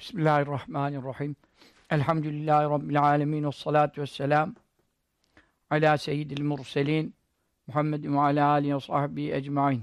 [0.00, 1.36] Bismillahirrahmanirrahim.
[1.90, 3.44] Elhamdülillahi Rabbil alemin.
[3.44, 4.54] Ve salatu vesselam.
[5.70, 7.14] Ala seyyidil murselin.
[7.66, 9.82] Muhammedin ve ala alihi ve sahbihi ecmain.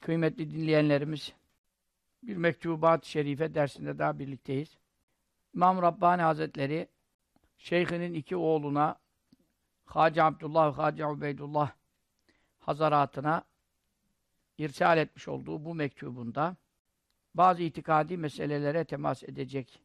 [0.00, 1.32] Kıymetli dinleyenlerimiz,
[2.22, 4.78] bir mektubat-ı şerife dersinde daha birlikteyiz.
[5.54, 6.88] İmam Rabbani Hazretleri,
[7.58, 8.96] şeyhinin iki oğluna,
[9.84, 11.70] Hacı Abdullah ve Hacı Ubeydullah
[12.60, 13.44] Hazaratına
[14.58, 16.56] irsal etmiş olduğu bu mektubunda,
[17.34, 19.80] bazı itikadi meselelere temas edecek.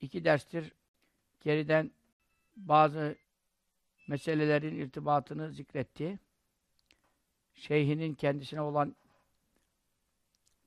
[0.00, 0.72] İki derstir
[1.40, 1.90] geriden
[2.56, 3.16] bazı
[4.08, 6.18] meselelerin irtibatını zikretti.
[7.54, 8.96] Şeyhinin kendisine olan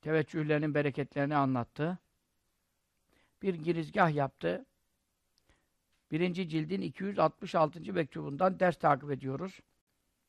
[0.02, 2.00] teveccühlerinin bereketlerini anlattı.
[3.42, 4.66] Bir girizgah yaptı.
[6.12, 7.94] Birinci cildin 266.
[7.94, 9.60] mektubundan ders takip ediyoruz.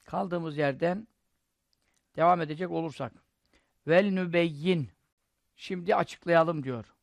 [0.05, 1.09] Kaldığımız yerden
[2.17, 3.13] devam edecek olursak.
[3.87, 4.91] Vel nübeyyin
[5.61, 6.95] Şimdi açıklayalım diyor.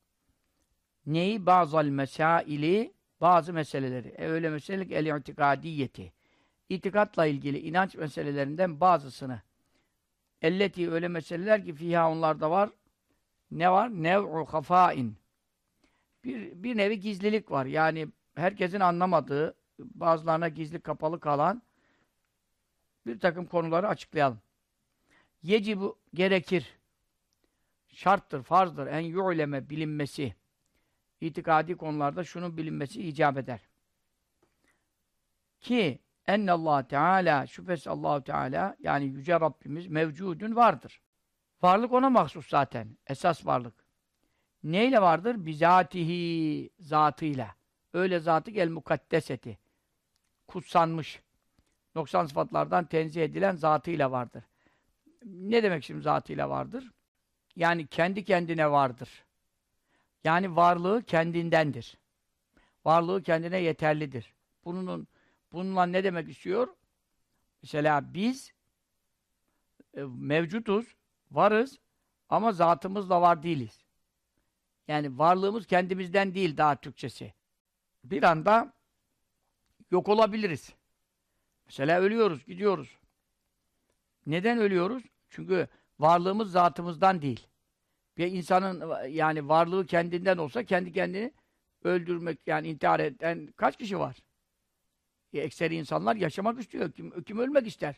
[1.06, 1.46] Neyi?
[1.46, 4.08] Bazal mesaili bazı meseleleri.
[4.08, 6.14] E öyle meselelik el-i'tikadiyeti.
[6.70, 9.42] İtikatla ilgili inanç meselelerinden bazısını.
[10.42, 12.70] Elleti öyle meseleler ki fiha onlarda var.
[13.52, 13.90] Ne var?
[13.90, 15.18] Nev'u hafain.
[16.24, 17.66] Bir, bir nevi gizlilik var.
[17.66, 21.62] Yani herkesin anlamadığı, bazılarına gizli kapalı kalan
[23.06, 24.40] bir takım konuları açıklayalım.
[25.44, 26.77] Yecibu gerekir
[27.98, 30.36] şarttır, farzdır, en yu'leme bilinmesi.
[31.22, 33.62] İtikadi konularda şunun bilinmesi icap eder.
[35.62, 41.02] Ki Allah Teala şüphesiz Allahu Teala yani yüce Rabbimiz mevcudun vardır.
[41.62, 42.98] Varlık ona mahsus zaten.
[43.08, 43.74] Esas varlık.
[44.64, 45.46] Neyle vardır?
[45.46, 47.56] Bizatihi zatıyla.
[47.94, 49.58] Öyle zatı el mukaddeseti.
[50.48, 51.22] Kutsanmış.
[51.96, 54.44] Noksan sıfatlardan tenzih edilen zatıyla vardır.
[55.26, 56.92] Ne demek şimdi zatıyla vardır?
[57.58, 59.26] Yani kendi kendine vardır.
[60.24, 61.98] Yani varlığı kendindendir.
[62.86, 64.34] Varlığı kendine yeterlidir.
[64.66, 65.08] Bunun
[65.52, 66.68] bununla ne demek istiyor?
[67.62, 68.54] Mesela biz
[69.94, 70.96] e, mevcutuz,
[71.32, 71.80] varız
[72.30, 73.84] ama zatımızla var değiliz.
[74.88, 77.34] Yani varlığımız kendimizden değil daha Türkçesi.
[78.04, 78.74] Bir anda
[79.92, 80.74] yok olabiliriz.
[81.66, 82.98] Mesela ölüyoruz, gidiyoruz.
[84.26, 85.04] Neden ölüyoruz?
[85.30, 85.68] Çünkü
[86.00, 87.48] Varlığımız zatımızdan değil.
[88.18, 91.34] Bir insanın yani varlığı kendinden olsa kendi kendini
[91.84, 94.18] öldürmek yani intihar eden kaç kişi var?
[95.34, 96.92] E, ekseri insanlar yaşamak istiyor.
[96.92, 97.96] Kim, kim ölmek ister?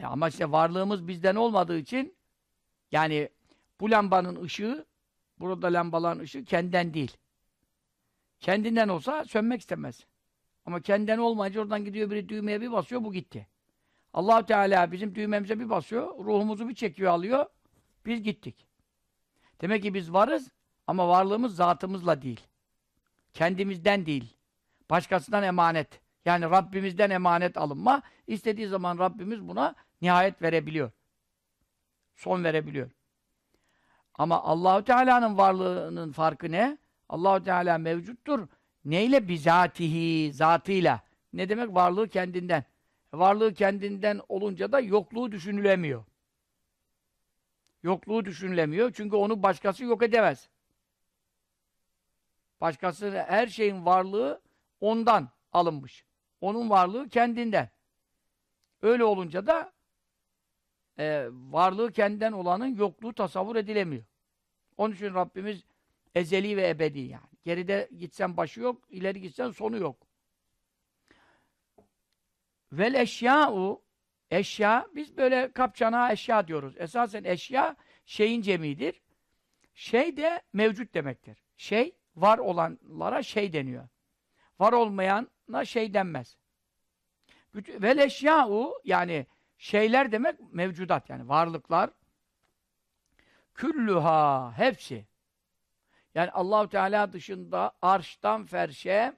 [0.00, 2.16] E, ama işte varlığımız bizden olmadığı için
[2.92, 3.28] yani
[3.80, 4.86] bu lambanın ışığı
[5.38, 7.16] burada lambaların ışığı kendinden değil.
[8.40, 10.06] Kendinden olsa sönmek istemez.
[10.64, 13.46] Ama kendinden olmayınca oradan gidiyor biri düğmeye bir basıyor bu gitti
[14.12, 17.46] allah Teala bizim düğmemize bir basıyor, ruhumuzu bir çekiyor, alıyor,
[18.06, 18.66] biz gittik.
[19.60, 20.50] Demek ki biz varız
[20.86, 22.40] ama varlığımız zatımızla değil.
[23.32, 24.36] Kendimizden değil.
[24.90, 26.00] Başkasından emanet.
[26.24, 28.02] Yani Rabbimizden emanet alınma.
[28.26, 30.90] İstediği zaman Rabbimiz buna nihayet verebiliyor.
[32.14, 32.90] Son verebiliyor.
[34.14, 36.78] Ama Allahu Teala'nın varlığının farkı ne?
[37.08, 38.48] Allahu Teala mevcuttur.
[38.84, 39.28] Neyle?
[39.28, 41.00] Bizatihi, zatıyla.
[41.32, 41.74] Ne demek?
[41.74, 42.64] Varlığı kendinden.
[43.12, 46.04] Varlığı kendinden olunca da yokluğu düşünülemiyor.
[47.82, 50.48] Yokluğu düşünülemiyor çünkü onu başkası yok edemez.
[52.60, 54.42] Başkası her şeyin varlığı
[54.80, 56.04] ondan alınmış.
[56.40, 57.70] Onun varlığı kendinden.
[58.82, 59.72] Öyle olunca da
[60.98, 64.04] e, varlığı kendinden olanın yokluğu tasavvur edilemiyor.
[64.76, 65.64] Onun için Rabbimiz
[66.14, 67.32] ezeli ve ebedi yani.
[67.44, 69.96] Geride gitsen başı yok, ileri gitsen sonu yok.
[72.72, 73.82] Vel eşya'u
[74.30, 76.74] eşya, biz böyle kapçana eşya diyoruz.
[76.78, 79.02] Esasen eşya şeyin cemidir.
[79.74, 81.38] Şey de mevcut demektir.
[81.56, 83.88] Şey, var olanlara şey deniyor.
[84.58, 86.36] Var olmayana şey denmez.
[87.54, 89.26] Vel eşya'u yani
[89.58, 91.90] şeyler demek mevcudat yani varlıklar.
[93.54, 95.06] Küllüha hepsi.
[96.14, 99.12] Yani Allahu Teala dışında arştan ferşe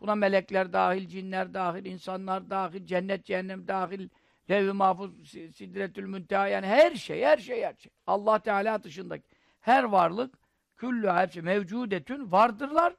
[0.00, 4.08] Buna melekler dahil, cinler dahil, insanlar dahil, cennet, cehennem dahil,
[4.50, 7.92] lev-i mahfuz, sidretül münteha yani her şey, her şey, her şey.
[8.06, 9.24] Allah Teala dışındaki
[9.60, 10.34] her varlık,
[10.76, 12.94] küllü hepsi mevcudetün vardırlar.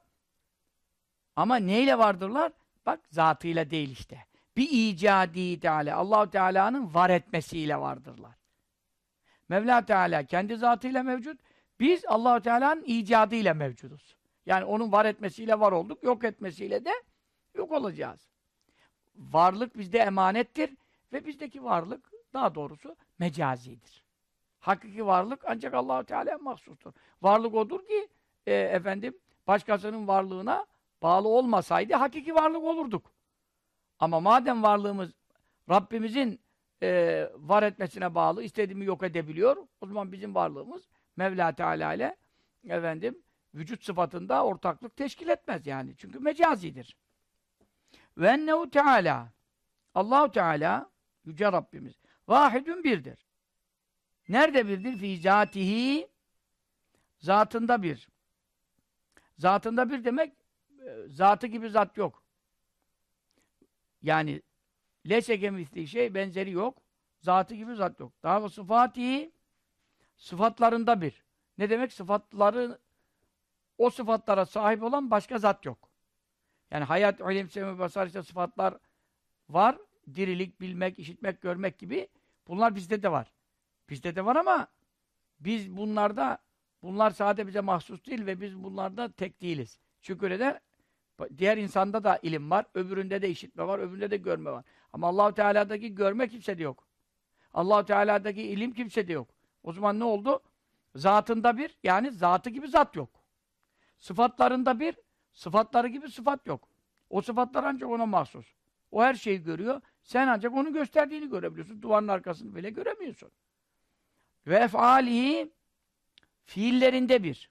[1.35, 2.51] Ama neyle vardırlar?
[2.85, 4.25] Bak zatıyla değil işte.
[4.57, 8.35] Bir icadi Teala, Allahu Teala'nın var etmesiyle vardırlar.
[9.49, 11.39] Mevla Teala kendi zatıyla mevcut.
[11.79, 14.18] Biz Allahu Teala'nın icadıyla mevcuduz.
[14.49, 16.91] Yani onun var etmesiyle var olduk, yok etmesiyle de
[17.55, 18.29] yok olacağız.
[19.15, 20.77] Varlık bizde emanettir
[21.13, 24.03] ve bizdeki varlık daha doğrusu mecazidir.
[24.59, 26.93] Hakiki varlık ancak Allahu Teala mahsustur.
[27.21, 28.07] Varlık odur ki
[28.47, 29.17] e, efendim
[29.47, 30.65] başkasının varlığına
[31.01, 33.11] bağlı olmasaydı hakiki varlık olurduk.
[33.99, 35.11] Ama madem varlığımız
[35.69, 36.39] Rabbimizin
[36.83, 40.87] e, var etmesine bağlı, istediğimi yok edebiliyor, o zaman bizim varlığımız
[41.17, 42.15] Mevla Teala ile
[42.67, 43.23] efendim
[43.53, 45.95] vücut sıfatında ortaklık teşkil etmez yani.
[45.97, 46.97] Çünkü mecazidir.
[48.17, 49.33] Ve ennehu Teala
[49.95, 50.89] Allahu Teala
[51.25, 51.93] yüce Rabbimiz
[52.27, 53.25] vahidun birdir.
[54.29, 54.97] Nerede birdir?
[54.97, 56.07] Fi zatihi
[57.19, 58.09] zatında bir.
[59.37, 60.33] Zatında bir demek
[60.85, 62.23] e, zatı gibi zat yok.
[64.01, 64.41] Yani
[65.09, 66.81] leseke misli şey benzeri yok.
[67.19, 68.13] Zatı gibi zat yok.
[68.23, 69.31] Daha sıfatihi
[70.17, 71.23] sıfatlarında bir.
[71.57, 71.93] Ne demek?
[71.93, 72.79] Sıfatları
[73.79, 75.89] o sıfatlara sahip olan başka zat yok.
[76.71, 78.73] Yani hayat, ilim, sevme, basar işte sıfatlar
[79.49, 79.77] var.
[80.15, 82.07] Dirilik, bilmek, işitmek, görmek gibi.
[82.47, 83.31] Bunlar bizde de var.
[83.89, 84.67] Bizde de var ama
[85.39, 86.37] biz bunlarda
[86.83, 89.79] bunlar sadece bize mahsus değil ve biz bunlarda tek değiliz.
[90.21, 90.59] Öyle de
[91.37, 94.65] diğer insanda da ilim var, öbüründe de işitme var, öbüründe de görme var.
[94.93, 96.87] Ama Allahu Teala'daki görme kimsede yok.
[97.53, 99.27] Allahu Teala'daki ilim kimsede yok.
[99.63, 100.41] O zaman ne oldu?
[100.95, 103.18] Zatında bir, yani zatı gibi zat yok.
[103.99, 104.95] Sıfatlarında bir,
[105.33, 106.69] sıfatları gibi sıfat yok.
[107.09, 108.53] O sıfatlar ancak ona mahsus.
[108.91, 109.81] O her şeyi görüyor.
[110.03, 111.81] Sen ancak onun gösterdiğini görebiliyorsun.
[111.81, 113.31] Duvarın arkasını bile göremiyorsun.
[114.47, 115.51] Ve efalihi
[116.45, 117.49] fiillerinde bir.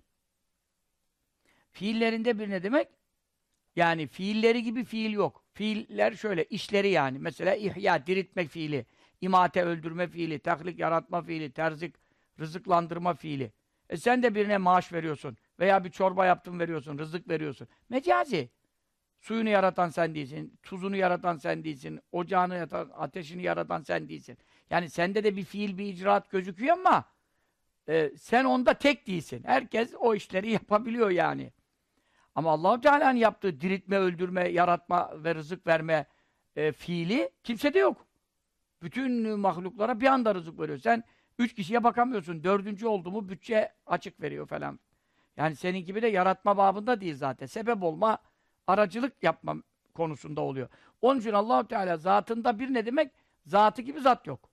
[1.71, 2.89] Fiillerinde bir ne demek?
[3.77, 5.45] Yani fiilleri gibi fiil yok.
[5.53, 7.19] Fiiller şöyle, işleri yani.
[7.19, 8.87] Mesela ihya, diriltmek fiili,
[9.21, 11.95] imate, öldürme fiili, taklik, yaratma fiili, terzik,
[12.41, 13.53] rızıklandırma fiili.
[13.89, 15.37] E sen de birine maaş veriyorsun.
[15.61, 17.69] Veya bir çorba yaptın veriyorsun, rızık veriyorsun.
[17.89, 18.51] Mecazi.
[19.21, 24.39] Suyunu yaratan sen değilsin, tuzunu yaratan sen değilsin, ocağını yaratan, ateşini yaratan sen değilsin.
[24.71, 27.05] Yani sende de bir fiil, bir icraat gözüküyor ama
[27.89, 29.43] e, sen onda tek değilsin.
[29.47, 31.53] Herkes o işleri yapabiliyor yani.
[32.35, 36.07] Ama Allahu Teala'nın yaptığı diriltme, öldürme, yaratma ve rızık verme
[36.57, 38.07] e, fiili kimsede yok.
[38.83, 40.79] Bütün mahluklara bir anda rızık veriyor.
[40.79, 41.05] Sen
[41.39, 42.45] üç kişiye bakamıyorsun.
[42.45, 44.81] Dördüncü oldu mu bütçe açık veriyor falan.
[45.39, 47.47] Yani senin gibi de yaratma babında değil zaten.
[47.47, 48.19] Sebep olma,
[48.67, 49.57] aracılık yapma
[49.95, 50.69] konusunda oluyor.
[51.03, 53.13] Onun için Allahu Teala zatında bir ne demek?
[53.47, 54.51] Zatı gibi zat yok.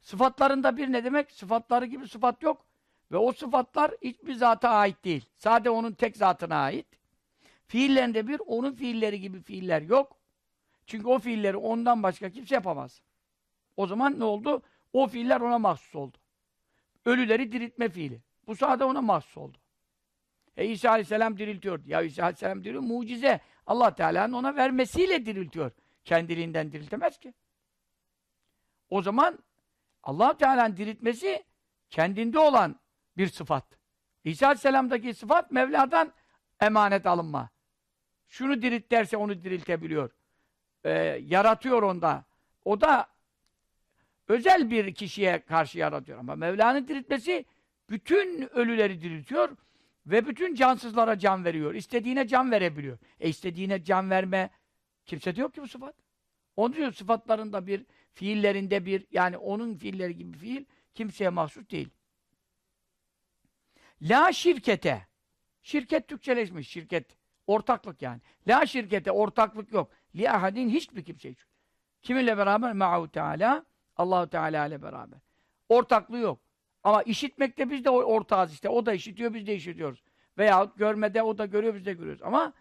[0.00, 1.30] Sıfatlarında bir ne demek?
[1.30, 2.64] Sıfatları gibi sıfat yok.
[3.12, 5.28] Ve o sıfatlar hiçbir zata ait değil.
[5.36, 6.86] Sadece onun tek zatına ait.
[7.66, 10.16] Fiillerinde bir, onun fiilleri gibi fiiller yok.
[10.86, 13.02] Çünkü o fiilleri ondan başka kimse yapamaz.
[13.76, 14.62] O zaman ne oldu?
[14.92, 16.16] O fiiller ona mahsus oldu.
[17.04, 18.20] Ölüleri diriltme fiili.
[18.46, 19.58] Bu sadece ona mahsus oldu.
[20.56, 21.80] E İsa Aleyhisselam diriltiyor.
[21.86, 23.40] Ya İsa Aleyhisselam diriliyor, mucize.
[23.66, 25.70] Allah Teala'nın ona vermesiyle diriltiyor.
[26.04, 27.34] Kendiliğinden diriltemez ki.
[28.90, 29.38] O zaman
[30.02, 31.44] allah Teala'nın diriltmesi
[31.90, 32.80] kendinde olan
[33.16, 33.64] bir sıfat.
[34.24, 36.12] İsa Aleyhisselam'daki sıfat Mevla'dan
[36.60, 37.50] emanet alınma.
[38.28, 40.10] Şunu dirilt derse onu diriltebiliyor.
[40.84, 40.90] Ee,
[41.26, 42.24] yaratıyor onda.
[42.64, 43.08] O da
[44.28, 46.18] özel bir kişiye karşı yaratıyor.
[46.18, 47.44] Ama Mevla'nın diriltmesi
[47.90, 49.56] bütün ölüleri diriltiyor
[50.06, 51.74] ve bütün cansızlara can veriyor.
[51.74, 52.98] İstediğine can verebiliyor.
[53.20, 54.50] E istediğine can verme
[55.06, 55.94] kimsede yok ki bu sıfat.
[56.56, 60.64] Onun için sıfatlarında bir, fiillerinde bir, yani onun fiilleri gibi fiil
[60.94, 61.90] kimseye mahsus değil.
[64.02, 65.06] La şirkete.
[65.62, 67.16] Şirket Türkçeleşmiş, şirket.
[67.46, 68.20] Ortaklık yani.
[68.48, 69.92] La şirkete, ortaklık yok.
[70.16, 71.46] Li ahadin hiçbir kimse için.
[72.02, 72.72] Kiminle beraber?
[72.72, 73.66] Ma'u Teala.
[73.96, 75.18] Allahu Teala ile beraber.
[75.68, 76.40] Ortaklığı yok.
[76.84, 78.68] Ama işitmekte biz de ortağız işte.
[78.68, 80.02] O da işitiyor, biz de işitiyoruz.
[80.38, 82.22] Veya görmede o da görüyor, biz de görüyoruz.
[82.22, 82.52] Ama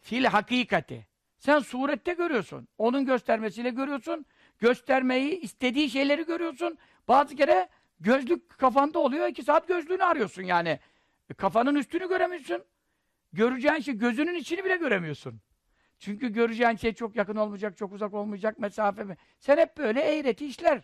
[0.00, 1.06] fil hakikati.
[1.38, 2.68] Sen surette görüyorsun.
[2.78, 4.26] Onun göstermesiyle görüyorsun.
[4.58, 6.78] Göstermeyi, istediği şeyleri görüyorsun.
[7.08, 7.68] Bazı kere
[8.00, 9.26] gözlük kafanda oluyor.
[9.26, 10.78] iki saat gözlüğünü arıyorsun yani.
[11.30, 12.64] E, kafanın üstünü göremiyorsun.
[13.32, 15.40] Göreceğin şey, gözünün içini bile göremiyorsun.
[15.98, 19.16] Çünkü göreceğin şey çok yakın olmayacak, çok uzak olmayacak mesafe mi?
[19.40, 20.82] Sen hep böyle eğreti işler.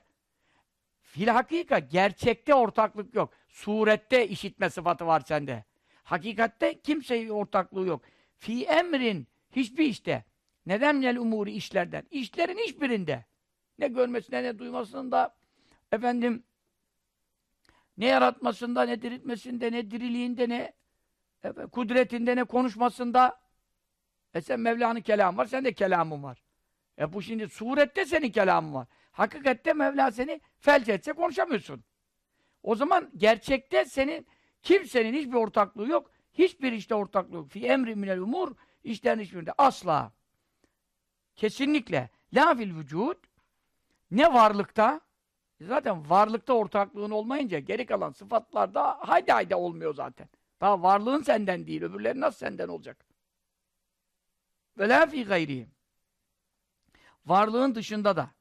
[1.17, 3.33] Fil hakika, gerçekte ortaklık yok.
[3.49, 5.65] Surette işitme sıfatı var sende.
[6.03, 8.03] Hakikatte kimseye ortaklığı yok.
[8.35, 10.25] Fi emrin, hiçbir işte.
[10.67, 12.03] Neden nel umuri işlerden?
[12.11, 13.25] İşlerin hiçbirinde.
[13.79, 15.35] Ne görmesinde, ne duymasında,
[15.93, 16.45] efendim,
[17.97, 20.73] ne yaratmasında, ne diriltmesinde, ne diriliğinde, ne
[21.45, 23.41] evet, kudretinde, ne konuşmasında.
[24.35, 26.43] E sen Mevla'nın kelamı var, sen de kelamın var.
[26.99, 28.87] E bu şimdi surette senin kelamın var.
[29.17, 31.85] Hakikatte Mevla seni felç etse konuşamıyorsun.
[32.63, 34.27] O zaman gerçekte senin
[34.63, 36.11] kimsenin hiçbir ortaklığı yok.
[36.33, 37.51] Hiçbir işte ortaklığı yok.
[37.51, 39.53] Fi emri minel umur işlerin hiçbirinde.
[39.59, 40.13] Asla.
[41.37, 42.11] Kesinlikle.
[42.33, 43.17] La fil vücud
[44.11, 45.01] ne varlıkta
[45.61, 50.29] zaten varlıkta ortaklığın olmayınca geri kalan sıfatlarda haydi haydi olmuyor zaten.
[50.61, 51.83] Daha varlığın senden değil.
[51.83, 53.07] Öbürleri nasıl senden olacak?
[54.79, 55.69] Ve la fi gayri.
[57.27, 58.36] Varlığın dışında da.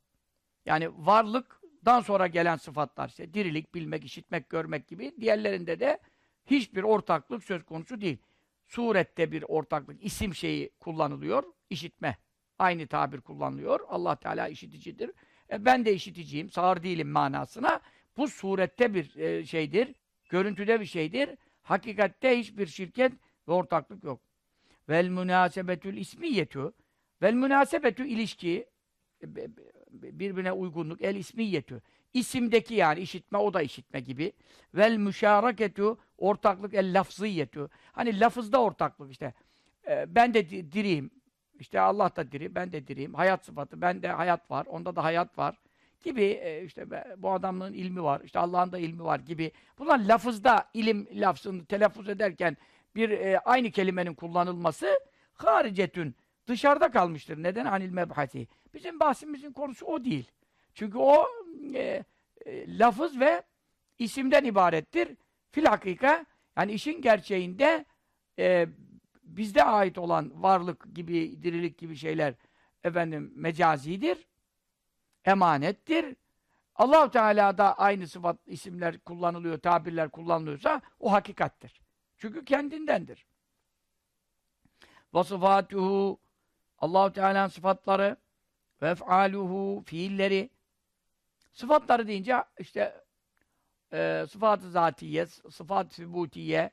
[0.66, 6.00] Yani varlıktan sonra gelen sıfatlar işte dirilik, bilmek, işitmek, görmek gibi diğerlerinde de
[6.46, 8.18] hiçbir ortaklık söz konusu değil.
[8.68, 12.18] Surette bir ortaklık, isim şeyi kullanılıyor, işitme.
[12.60, 13.80] Aynı tabir kullanılıyor.
[13.88, 15.12] Allah Teala işiticidir.
[15.52, 17.80] E ben de işiticiyim, sağır değilim manasına.
[18.18, 19.96] Bu surette bir e, şeydir,
[20.30, 21.30] görüntüde bir şeydir.
[21.64, 23.12] Hakikatte hiçbir şirket
[23.48, 24.22] ve ortaklık yok.
[24.90, 26.72] Vel münasebetül ismiyetü
[27.22, 28.70] vel münasebetü ilişki
[29.24, 29.28] e,
[30.02, 31.82] birbirine uygunluk el ismiyetü
[32.14, 34.34] isimdeki yani işitme o da işitme gibi.
[34.76, 39.34] Vel müşaraketü ortaklık el lafziyetü hani lafızda ortaklık işte.
[39.88, 41.12] E, ben de diriyim.
[41.60, 43.14] İşte Allah da diri ben de diriyim.
[43.14, 45.56] Hayat sıfatı bende hayat var onda da hayat var
[46.04, 46.86] gibi e, işte
[47.18, 49.52] bu adamın ilmi var işte Allah'ın da ilmi var gibi.
[49.80, 52.58] Bunlar lafızda ilim lafzını telaffuz ederken
[52.96, 55.00] bir e, aynı kelimenin kullanılması
[55.34, 56.16] haricetün
[56.48, 57.44] dışarıda kalmıştır.
[57.44, 57.66] Neden?
[57.66, 58.48] Anil mebhati.
[58.74, 60.32] Bizim bahsimizin konusu o değil.
[60.74, 61.28] Çünkü o
[61.74, 62.04] e,
[62.46, 63.44] e, lafız ve
[64.00, 65.18] isimden ibarettir.
[65.52, 66.26] Fil hakika
[66.58, 67.86] yani işin gerçeğinde
[68.40, 68.68] e,
[69.24, 72.34] bizde ait olan varlık gibi, dirilik gibi şeyler
[72.84, 74.28] efendim mecazidir.
[75.26, 76.16] Emanettir.
[76.76, 81.82] Allahu Teala'da aynı sıfat isimler kullanılıyor, tabirler kullanılıyorsa o hakikattir.
[82.18, 83.26] Çünkü kendindendir.
[85.14, 86.20] Vasıfatuhu
[86.86, 88.18] Allahu Teala'nın sıfatları
[88.82, 90.50] ve ef'aluhu fiilleri
[91.52, 93.04] sıfatları deyince işte
[93.94, 96.72] e, sıfat-ı zatiye, sıfat-ı sübutiye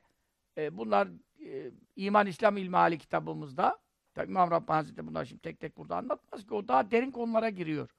[0.57, 1.07] e, bunlar
[1.45, 3.79] e, İman İslam İlmihali kitabımızda
[4.13, 7.49] tabi İmam Rabbani Hazretleri bunları şimdi tek tek burada anlatmaz ki o daha derin konulara
[7.49, 7.89] giriyor.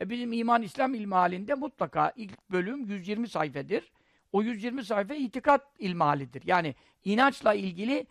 [0.00, 3.92] E, bizim İman İslam İlmihalinde mutlaka ilk bölüm 120 sayfedir.
[4.32, 6.42] O 120 sayfa itikat ilmihalidir.
[6.46, 8.06] Yani inançla ilgili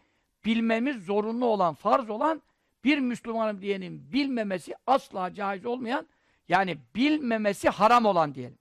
[0.46, 2.42] bilmemiz zorunlu olan, farz olan
[2.86, 6.08] bir Müslümanım diyenin bilmemesi asla caiz olmayan,
[6.48, 8.58] yani bilmemesi haram olan diyelim.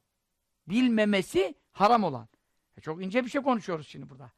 [0.66, 2.28] Bilmemesi haram olan.
[2.76, 4.32] E çok ince bir şey konuşuyoruz şimdi burada.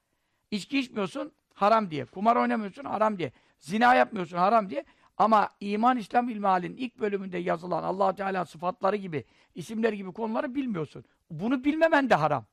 [0.50, 2.04] İçki içmiyorsun, haram diye.
[2.04, 3.32] Kumar oynamıyorsun, haram diye.
[3.58, 4.84] Zina yapmıyorsun, haram diye.
[5.16, 9.24] Ama iman İslam ilmihalinin ilk bölümünde yazılan allah Teala sıfatları gibi,
[9.54, 11.04] isimleri gibi konuları bilmiyorsun.
[11.30, 12.46] Bunu bilmemen de haram.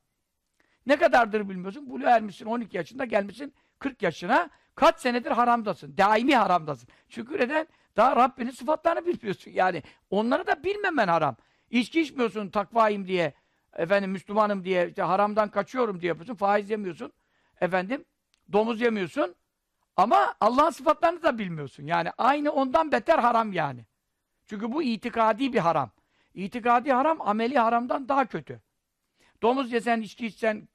[0.86, 1.90] Ne kadardır bilmiyorsun?
[1.90, 4.50] Buluğa ermişsin 12 yaşında, gelmişsin 40 yaşına.
[4.74, 5.96] Kaç senedir haramdasın.
[5.96, 6.88] Daimi haramdasın.
[7.08, 7.66] Şükür eden
[7.96, 9.50] daha Rabbinin sıfatlarını bilmiyorsun.
[9.50, 11.36] Yani onları da bilmemen haram.
[11.70, 13.34] İçki içmiyorsun takvayım diye,
[13.76, 16.34] efendim Müslümanım diye, işte haramdan kaçıyorum diye yapıyorsun.
[16.34, 17.12] Faiz yemiyorsun.
[17.60, 18.04] Efendim
[18.52, 19.34] domuz yemiyorsun.
[19.96, 21.86] Ama Allah'ın sıfatlarını da bilmiyorsun.
[21.86, 23.86] Yani aynı ondan beter haram yani.
[24.46, 25.90] Çünkü bu itikadi bir haram.
[26.34, 28.60] İtikadi haram, ameli haramdan daha kötü.
[29.42, 30.68] Domuz yesen, içki içsen,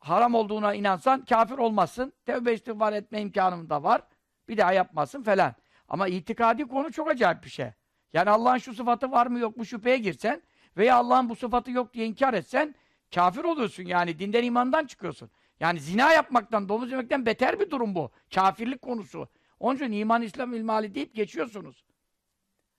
[0.00, 2.12] haram olduğuna inansan kafir olmazsın.
[2.26, 4.02] Tevbe istiğfar etme imkanın da var.
[4.48, 5.54] Bir daha yapmasın falan.
[5.88, 7.70] Ama itikadi konu çok acayip bir şey.
[8.12, 10.42] Yani Allah'ın şu sıfatı var mı yok mu şüpheye girsen
[10.76, 12.74] veya Allah'ın bu sıfatı yok diye inkar etsen
[13.14, 15.30] kafir oluyorsun yani dinden imandan çıkıyorsun.
[15.60, 18.10] Yani zina yapmaktan, domuz yemekten beter bir durum bu.
[18.34, 19.28] Kafirlik konusu.
[19.60, 21.84] Onun için iman, İslam, ilmali deyip geçiyorsunuz.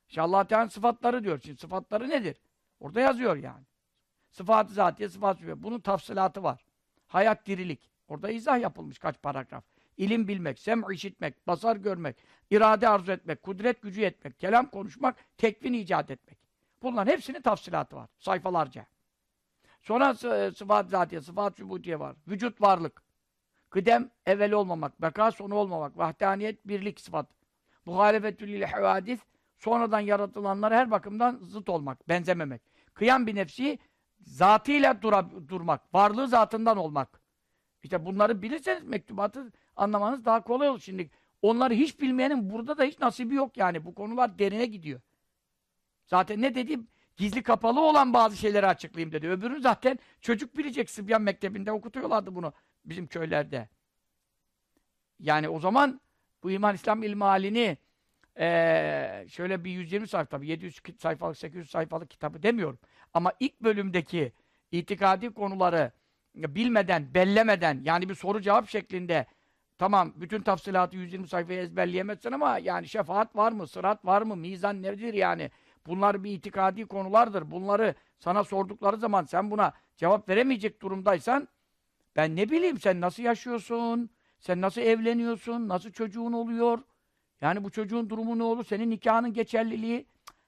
[0.09, 1.39] İşte allah Teala sıfatları diyor.
[1.45, 2.37] Şimdi sıfatları nedir?
[2.79, 3.65] Orada yazıyor yani.
[4.29, 6.65] Sıfat-ı zatiye, sıfat-ı Bunun tafsilatı var.
[7.13, 7.91] Hayat, dirilik.
[8.07, 9.63] Orada izah yapılmış kaç paragraf.
[9.97, 12.15] İlim bilmek, sem işitmek, basar görmek,
[12.51, 16.37] irade arzu etmek, kudret gücü etmek, kelam konuşmak, tekvin icat etmek.
[16.81, 18.09] Bunların hepsinin tafsilatı var.
[18.19, 18.85] Sayfalarca.
[19.81, 20.15] Sonra
[20.51, 22.15] sıfat zatiye, sıfat sübutiye var.
[22.27, 23.03] Vücut varlık.
[23.69, 27.29] Kıdem evvel olmamak, beka sonu olmamak, vahdaniyet birlik sıfat.
[27.85, 29.19] Muhalefetül lil havadis
[29.59, 32.61] sonradan yaratılanlara her bakımdan zıt olmak, benzememek.
[32.93, 33.79] Kıyam bir nefsi
[34.23, 37.21] zatıyla dura, durmak, varlığı zatından olmak.
[37.83, 40.79] İşte bunları bilirseniz mektubatı anlamanız daha kolay olur.
[40.79, 41.09] Şimdi
[41.41, 43.85] onları hiç bilmeyenin burada da hiç nasibi yok yani.
[43.85, 45.01] Bu konular derine gidiyor.
[46.05, 46.87] Zaten ne dediğim
[47.17, 49.29] gizli kapalı olan bazı şeyleri açıklayayım dedi.
[49.29, 52.53] Öbürünü zaten çocuk bilecek Sıbyan Mektebi'nde okutuyorlardı bunu
[52.85, 53.69] bizim köylerde.
[55.19, 56.01] Yani o zaman
[56.43, 57.77] bu iman İslam ilmi halini
[58.39, 62.79] ee, şöyle bir 120 sayfa tabii 700 sayfalık 800 sayfalık kitabı demiyorum.
[63.13, 64.33] Ama ilk bölümdeki
[64.71, 65.91] itikadi konuları
[66.35, 69.25] bilmeden, bellemeden yani bir soru cevap şeklinde
[69.77, 74.81] tamam bütün tafsilatı 120 sayfayı ezberleyemezsin ama yani şefaat var mı, sırat var mı, mizan
[74.81, 75.51] nedir yani?
[75.87, 77.51] Bunlar bir itikadi konulardır.
[77.51, 81.47] Bunları sana sordukları zaman sen buna cevap veremeyecek durumdaysan
[82.15, 84.09] ben ne bileyim sen nasıl yaşıyorsun?
[84.39, 85.67] Sen nasıl evleniyorsun?
[85.67, 86.79] Nasıl çocuğun oluyor?
[87.41, 88.65] Yani bu çocuğun durumu ne olur?
[88.65, 90.05] Senin nikahının geçerliliği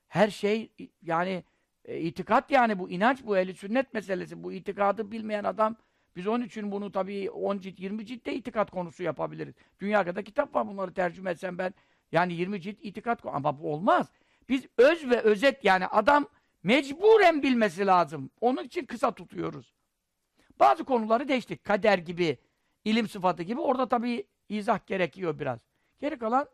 [0.07, 1.43] her şey yani
[1.86, 4.44] e, itikat yani bu inanç bu ehli sünnet meselesi.
[4.44, 5.75] Bu itikadı bilmeyen adam
[6.15, 9.56] Biz onun için bunu tabii 10 cilt, 20 ciltte itikat konusu yapabiliriz.
[9.80, 11.74] Dünya kadar kitap var bunları tercüme etsem ben.
[12.12, 13.25] Yani 20 cilt itikat.
[13.25, 14.12] Ama bu olmaz.
[14.50, 16.27] Biz öz ve özet yani adam
[16.63, 18.30] mecburen bilmesi lazım.
[18.42, 19.74] Onun için kısa tutuyoruz.
[20.60, 21.63] Bazı konuları değiştik.
[21.63, 22.38] Kader gibi,
[22.86, 23.62] ilim sıfatı gibi.
[23.62, 25.60] Orada tabii izah gerekiyor biraz.
[26.00, 26.48] Geri kalan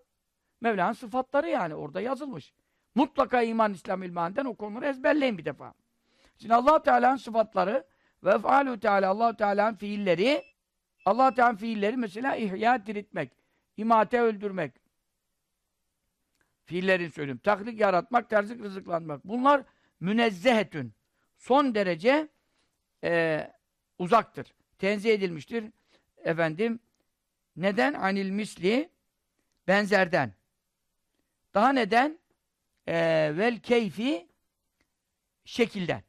[0.61, 2.53] Mevla'nın sıfatları yani orada yazılmış.
[2.95, 5.73] Mutlaka iman İslam ilminden o konuları ezberleyin bir defa.
[6.37, 7.87] Şimdi allah Teala'nın sıfatları
[8.23, 10.43] ve ef'alü Teala allah Teala'nın fiilleri
[11.05, 13.31] allah Teala'nın fiilleri mesela ihya diriltmek,
[13.77, 14.73] imate öldürmek,
[16.65, 17.41] fiillerin söyleyeyim.
[17.43, 19.25] Taklik yaratmak, terzik rızıklanmak.
[19.25, 19.63] Bunlar
[19.99, 20.93] münezzehetün.
[21.37, 22.27] Son derece
[23.03, 23.51] e,
[23.99, 24.53] uzaktır.
[24.79, 25.65] Tenzih edilmiştir.
[26.17, 26.79] Efendim
[27.55, 27.93] neden?
[27.93, 28.89] Anil misli
[29.67, 30.33] benzerden.
[31.53, 32.20] Daha neden?
[32.87, 32.93] E,
[33.37, 34.27] vel keyfi
[35.45, 36.03] şekilden.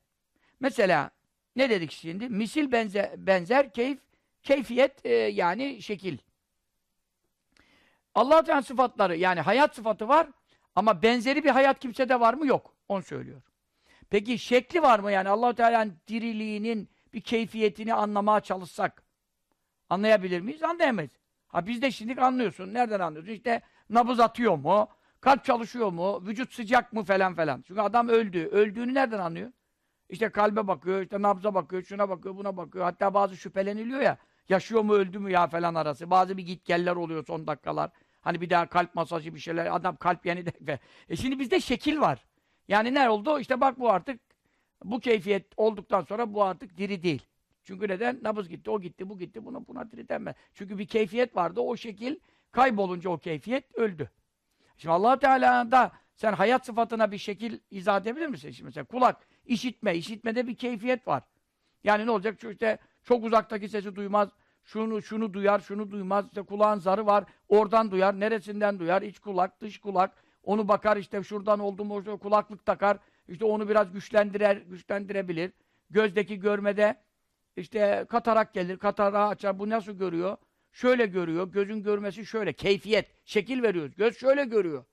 [0.60, 1.10] Mesela
[1.56, 2.28] ne dedik şimdi?
[2.28, 3.98] Misil benzer, benzer keyif,
[4.42, 6.18] keyfiyet e, yani şekil.
[8.14, 10.26] Allah Teala sıfatları yani hayat sıfatı var
[10.74, 12.46] ama benzeri bir hayat kimsede var mı?
[12.46, 12.74] Yok.
[12.88, 13.42] Onu söylüyor.
[14.10, 19.02] Peki şekli var mı yani Allah Teala'nın diriliğinin bir keyfiyetini anlamaya çalışsak
[19.90, 20.62] anlayabilir miyiz?
[20.62, 21.10] Anlayamayız.
[21.48, 22.74] Ha biz de şimdi anlıyorsun.
[22.74, 23.32] Nereden anlıyorsun?
[23.32, 24.88] İşte nabız atıyor mu?
[25.22, 26.22] Kalp çalışıyor mu?
[26.26, 27.62] Vücut sıcak mı falan falan.
[27.66, 28.46] Çünkü adam öldü.
[28.46, 29.52] Öldüğünü nereden anlıyor?
[30.08, 32.84] İşte kalbe bakıyor, işte nabza bakıyor, şuna bakıyor, buna bakıyor.
[32.84, 34.18] Hatta bazı şüpheleniliyor ya.
[34.48, 36.10] Yaşıyor mu, öldü mü ya falan arası.
[36.10, 37.90] Bazı bir gitgeller oluyor son dakikalar.
[38.20, 39.76] Hani bir daha kalp masajı bir şeyler.
[39.76, 40.78] Adam kalp yeni de.
[41.08, 42.24] E şimdi bizde şekil var.
[42.68, 43.38] Yani ne oldu?
[43.40, 44.20] İşte bak bu artık
[44.84, 47.26] bu keyfiyet olduktan sonra bu artık diri değil.
[47.64, 48.18] Çünkü neden?
[48.22, 49.44] Nabız gitti, o gitti, bu gitti.
[49.44, 50.36] Buna buna diri denmez.
[50.54, 51.60] Çünkü bir keyfiyet vardı.
[51.60, 52.16] O şekil
[52.52, 54.10] kaybolunca o keyfiyet öldü.
[54.76, 58.50] Şimdi allah Teala'da sen hayat sıfatına bir şekil izah edebilir misin?
[58.50, 59.96] Şimdi mesela kulak, işitme.
[59.96, 61.22] işitmede bir keyfiyet var.
[61.84, 62.40] Yani ne olacak?
[62.40, 64.28] Şu işte çok uzaktaki sesi duymaz.
[64.64, 66.26] Şunu şunu duyar, şunu duymaz.
[66.26, 67.24] İşte kulağın zarı var.
[67.48, 68.20] Oradan duyar.
[68.20, 69.02] Neresinden duyar?
[69.02, 70.24] İç kulak, dış kulak.
[70.42, 72.98] Onu bakar işte şuradan oldu mu kulaklık takar.
[73.28, 75.52] İşte onu biraz güçlendirer, güçlendirebilir.
[75.90, 76.96] Gözdeki görmede
[77.56, 79.58] işte katarak gelir, katarağı açar.
[79.58, 80.36] Bu nasıl görüyor?
[80.72, 81.52] Şöyle görüyor.
[81.52, 82.52] Gözün görmesi şöyle.
[82.52, 83.10] Keyfiyet.
[83.24, 83.96] Şekil veriyoruz.
[83.96, 84.84] Göz şöyle görüyor.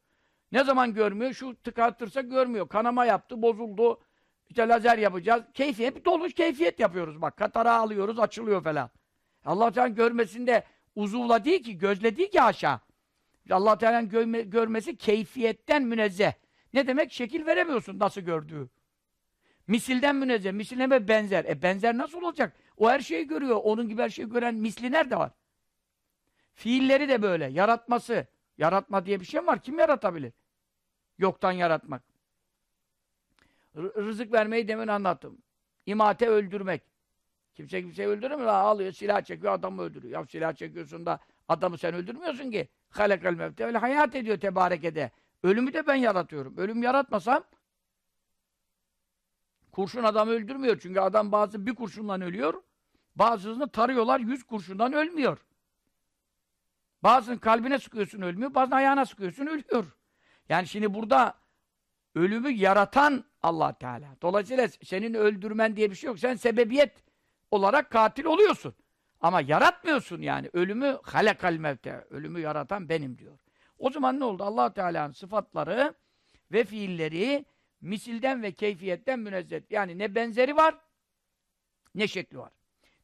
[0.52, 1.34] Ne zaman görmüyor?
[1.34, 2.70] Şu tıkattırsa görmüyor.
[2.70, 4.02] Kanama yaptı, bozuldu.
[4.50, 5.44] İşte lazer yapacağız.
[5.54, 7.38] Keyfiyet, doluş keyfiyet yapıyoruz bak.
[7.38, 8.90] Katarağı alıyoruz, açılıyor falan.
[9.46, 10.64] Allah Teala görmesinde
[10.96, 12.80] uzuvla değil ki, gözle değil ki aşağı.
[13.52, 16.34] Allah Teala'nın görme, görmesi keyfiyetten münezzeh.
[16.74, 17.12] Ne demek?
[17.12, 18.70] Şekil veremiyorsun nasıl gördüğü.
[19.68, 20.52] Misilden münezzeh.
[20.52, 21.46] Misileme benzer.
[21.46, 22.54] E benzer nasıl olacak?
[22.78, 23.60] O her şeyi görüyor.
[23.64, 25.32] Onun gibi her şeyi gören misli nerede var?
[26.60, 27.46] Fiilleri de böyle.
[27.46, 28.28] Yaratması.
[28.58, 29.62] Yaratma diye bir şey var?
[29.62, 30.34] Kim yaratabilir?
[31.18, 32.04] Yoktan yaratmak.
[33.76, 35.38] R rızık vermeyi demin anlattım.
[35.86, 36.82] İmate öldürmek.
[37.56, 38.48] Kimse kimseyi öldürmüyor.
[38.48, 40.14] Alıyor, silah çekiyor, adamı öldürüyor.
[40.14, 42.68] Ya silah çekiyorsun da adamı sen öldürmüyorsun ki.
[42.90, 43.66] Halekal mevte.
[43.66, 45.12] Öyle hayat ediyor tebarekede.
[45.44, 46.58] Ölümü de ben yaratıyorum.
[46.58, 47.44] Ölüm yaratmasam
[49.72, 50.80] kurşun adamı öldürmüyor.
[50.80, 52.54] Çünkü adam bazı bir kurşundan ölüyor.
[53.16, 55.38] Bazısını tarıyorlar yüz kurşundan ölmüyor.
[57.04, 58.56] Bazısının kalbine sıkıyorsun ölmüyor.
[58.56, 59.86] Bazısını ayağına sıkıyorsun ölüyor.
[60.50, 61.34] Yani şimdi burada
[62.16, 64.16] ölümü yaratan allah Teala.
[64.22, 66.20] Dolayısıyla senin öldürmen diye bir şey yok.
[66.20, 67.04] Sen sebebiyet
[67.52, 68.76] olarak katil oluyorsun.
[69.22, 70.50] Ama yaratmıyorsun yani.
[70.54, 72.06] Ölümü halekal mevte.
[72.10, 73.38] Ölümü yaratan benim diyor.
[73.78, 74.44] O zaman ne oldu?
[74.44, 75.94] allah Teala'nın sıfatları
[76.52, 77.46] ve fiilleri
[77.82, 79.62] misilden ve keyfiyetten münezzeh.
[79.70, 80.76] Yani ne benzeri var
[81.96, 82.52] ne şekli var.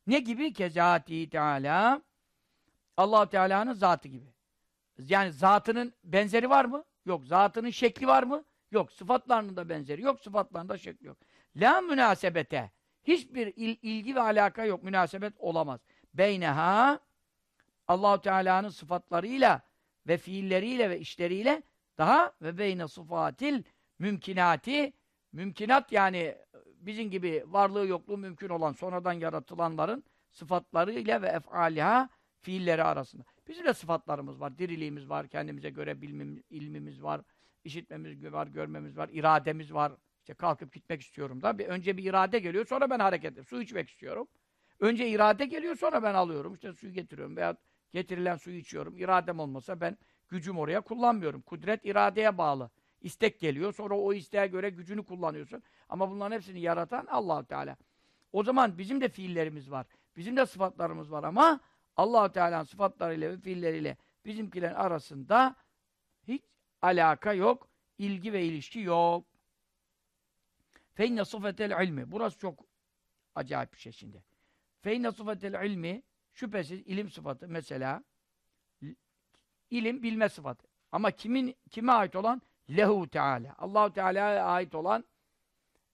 [0.07, 0.53] Ne gibi?
[0.53, 2.01] Kezati Teala
[2.97, 4.33] allah Teala'nın zatı gibi.
[4.97, 6.83] Yani zatının benzeri var mı?
[7.05, 7.25] Yok.
[7.25, 8.43] Zatının şekli var mı?
[8.71, 8.91] Yok.
[8.91, 10.19] Sıfatlarının da benzeri yok.
[10.19, 11.17] Sıfatlarının şekli yok.
[11.55, 12.71] La münasebete.
[13.03, 14.83] Hiçbir il, ilgi ve alaka yok.
[14.83, 15.79] Münasebet olamaz.
[16.13, 16.99] Beyneha
[17.87, 19.61] Allahu Teala'nın sıfatlarıyla
[20.07, 21.63] ve fiilleriyle ve işleriyle
[21.97, 23.63] daha ve beyne sıfatil
[23.99, 24.93] mümkinati
[25.31, 32.09] mümkinat yani bizim gibi varlığı yokluğu mümkün olan sonradan yaratılanların sıfatlarıyla ve efaliha
[32.45, 33.23] fiilleri arasında.
[33.47, 37.21] Bizim de sıfatlarımız var, diriliğimiz var, kendimize göre bilmim, ilmimiz var,
[37.63, 39.91] işitmemiz var, görmemiz var, irademiz var.
[40.19, 41.57] İşte kalkıp gitmek istiyorum da.
[41.59, 43.49] Bir, önce bir irade geliyor, sonra ben hareket ediyorum.
[43.49, 44.27] Su içmek istiyorum.
[44.79, 46.53] Önce irade geliyor, sonra ben alıyorum.
[46.53, 47.55] İşte suyu getiriyorum veya
[47.93, 48.97] getirilen suyu içiyorum.
[48.97, 49.97] İradem olmasa ben
[50.29, 51.41] gücüm oraya kullanmıyorum.
[51.41, 52.69] Kudret iradeye bağlı.
[53.01, 55.63] İstek geliyor, sonra o isteğe göre gücünü kullanıyorsun.
[55.89, 57.77] Ama bunların hepsini yaratan allah Teala.
[58.33, 59.85] O zaman bizim de fiillerimiz var.
[60.17, 61.59] Bizim de sıfatlarımız var ama
[61.97, 65.55] allah Teala'nın sıfatlarıyla ve fiilleriyle bizimkilerin arasında
[66.27, 66.43] hiç
[66.81, 69.25] alaka yok, ilgi ve ilişki yok.
[70.93, 72.11] Feinne sıfetel ilmi.
[72.11, 72.65] Burası çok
[73.35, 74.23] acayip bir şey şimdi.
[74.81, 76.01] Feyne sıfatel ilmi
[76.33, 78.03] şüphesiz ilim sıfatı mesela
[79.69, 80.67] ilim bilme sıfatı.
[80.91, 82.41] Ama kimin kime ait olan?
[82.69, 83.55] Lehu Teala.
[83.57, 85.05] Allahu Teala'ya ait olan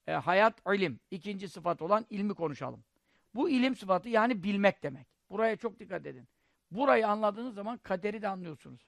[0.06, 1.00] e, hayat ilim.
[1.10, 2.84] İkinci sıfat olan ilmi konuşalım.
[3.34, 5.06] Bu ilim sıfatı yani bilmek demek.
[5.32, 6.28] Buraya çok dikkat edin.
[6.70, 8.80] Burayı anladığınız zaman kaderi de anlıyorsunuz.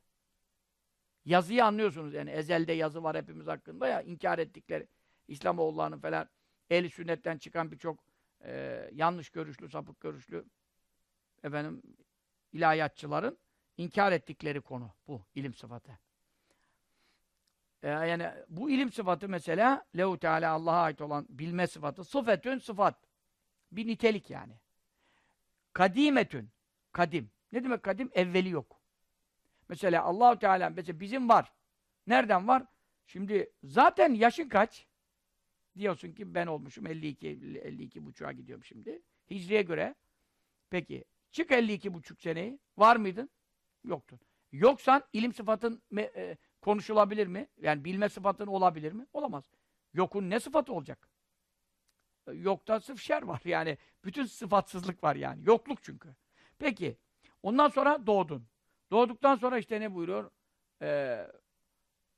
[1.25, 2.15] Yazıyı anlıyorsunuz.
[2.15, 4.89] Yani ezelde yazı var hepimiz hakkında ya inkar ettikleri
[5.29, 6.29] İslamoğullarının falan
[6.71, 8.05] el sünnetten çıkan birçok
[8.45, 10.45] e, yanlış görüşlü, sapık görüşlü
[11.43, 11.83] efendim
[12.53, 13.39] ilahiyatçıların
[13.77, 15.99] inkar ettikleri konu bu ilim sıfatı.
[17.83, 22.95] Ee, yani bu ilim sıfatı mesela Lehu Teala Allah'a ait olan bilme sıfatı sıfetün sıfat.
[23.73, 24.53] Bir nitelik yani.
[25.75, 26.51] Kadimetün
[26.93, 27.31] kadim.
[27.53, 28.11] Ne demek kadim?
[28.13, 28.81] Evveli yok.
[29.69, 31.53] Mesela Allahu Teala mesela bizim var.
[32.07, 32.67] Nereden var?
[33.07, 34.87] Şimdi zaten yaşın kaç?
[35.79, 39.03] Diyorsun ki ben olmuşum 52 52 buçuğa gidiyorum şimdi.
[39.31, 39.95] Hicriye göre.
[40.71, 42.59] Peki çık 52 buçuk seneyi.
[42.77, 43.31] Var mıydın?
[43.85, 44.21] Yoktun.
[44.53, 47.49] Yoksan ilim sıfatın e, konuşulabilir mi?
[47.61, 49.07] Yani bilme sıfatın olabilir mi?
[49.13, 49.45] Olamaz.
[49.95, 51.09] Yokun ne sıfatı olacak?
[52.33, 53.79] Yokta sırf şer var yani.
[54.05, 55.43] Bütün sıfatsızlık var yani.
[55.47, 56.09] Yokluk çünkü.
[56.59, 56.99] Peki.
[57.43, 58.47] Ondan sonra doğdun.
[58.91, 60.31] Doğduktan sonra işte ne buyuruyor?
[60.83, 61.27] Ee,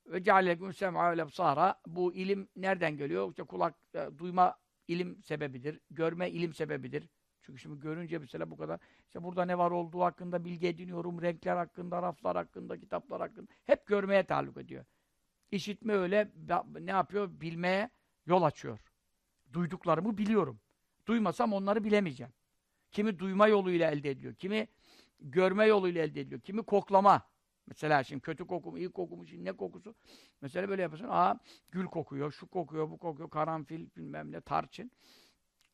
[0.07, 1.81] ve cealeküm sem'a ve lebsara.
[1.87, 3.31] Bu ilim nereden geliyor?
[3.31, 5.81] İşte kulak, e, duyma ilim sebebidir.
[5.91, 7.09] Görme ilim sebebidir.
[7.43, 11.57] Çünkü şimdi görünce mesela bu kadar, işte burada ne var olduğu hakkında bilgi ediniyorum, renkler
[11.57, 13.47] hakkında, raflar hakkında, kitaplar hakkında.
[13.65, 14.85] Hep görmeye taalluk ediyor.
[15.51, 16.31] İşitme öyle,
[16.81, 17.31] ne yapıyor?
[17.41, 17.91] Bilmeye
[18.27, 18.79] yol açıyor.
[19.53, 20.61] Duyduklarımı biliyorum.
[21.07, 22.33] Duymasam onları bilemeyeceğim.
[22.93, 24.69] Kimi duyma yoluyla elde ediyor, kimi
[25.21, 27.23] görme yoluyla elde ediyor, kimi koklama.
[27.67, 29.95] Mesela şimdi kötü koku mu, iyi koku mu, şimdi ne kokusu?
[30.41, 31.39] Mesela böyle yapıyorsun, aa
[31.71, 34.91] gül kokuyor, şu kokuyor, bu kokuyor, karanfil, bilmem ne, tarçın.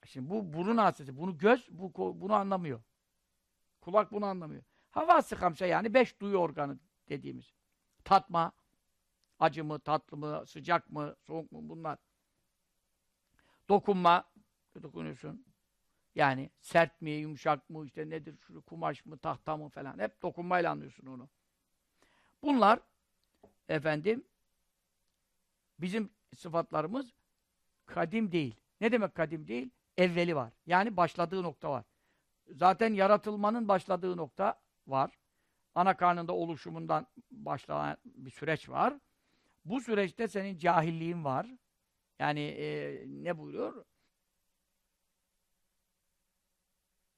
[0.07, 2.83] Şimdi bu burun hasreti, bunu göz bu, bunu anlamıyor.
[3.81, 4.63] Kulak bunu anlamıyor.
[4.91, 7.53] Hava sıkamsa yani beş duyu organı dediğimiz.
[8.05, 8.53] Tatma,
[9.39, 11.99] acı mı, tatlı mı, sıcak mı, soğuk mu bunlar.
[13.73, 14.25] Dokunma,
[14.83, 15.45] dokunuyorsun.
[16.15, 19.99] Yani sert mi, yumuşak mı, işte nedir, şu kumaş mı, tahta mı falan.
[19.99, 21.29] Hep dokunmayla anlıyorsun onu.
[22.43, 22.81] Bunlar
[23.69, 24.25] efendim
[25.79, 27.13] bizim sıfatlarımız
[27.87, 28.57] kadim değil.
[28.81, 29.71] Ne demek kadim değil?
[29.97, 30.53] evveli var.
[30.67, 31.85] Yani başladığı nokta var.
[32.51, 35.11] Zaten yaratılmanın başladığı nokta var.
[35.75, 38.95] Ana karnında oluşumundan başlayan bir süreç var.
[39.65, 41.47] Bu süreçte senin cahilliğin var.
[42.19, 43.85] Yani e, ne buyuruyor?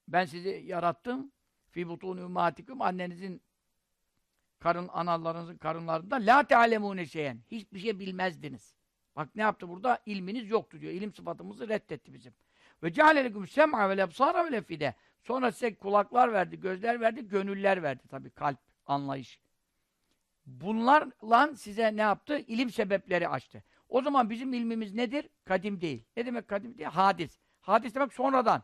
[0.09, 1.33] Ben sizi yarattım.
[1.71, 3.43] Fi butun ümmatikum annenizin
[4.59, 7.41] karın analarınızın karınlarında la tealemune şeyen.
[7.51, 8.75] Hiçbir şey bilmezdiniz.
[9.17, 9.99] Bak ne yaptı burada?
[10.07, 10.93] İlminiz yoktu diyor.
[10.93, 12.35] İlim sıfatımızı reddetti bizim.
[12.83, 14.95] Ve cealeleküm sem'a ve lebsara ve lefide.
[15.23, 19.41] Sonra size kulaklar verdi, gözler verdi, gönüller verdi tabii kalp, anlayış.
[20.47, 22.39] Bunlarla size ne yaptı?
[22.39, 23.63] İlim sebepleri açtı.
[23.95, 25.29] O zaman bizim ilmimiz nedir?
[25.45, 26.05] Kadim değil.
[26.17, 26.89] Ne demek kadim değil?
[26.89, 27.39] Hadis.
[27.61, 28.63] Hadis demek sonradan.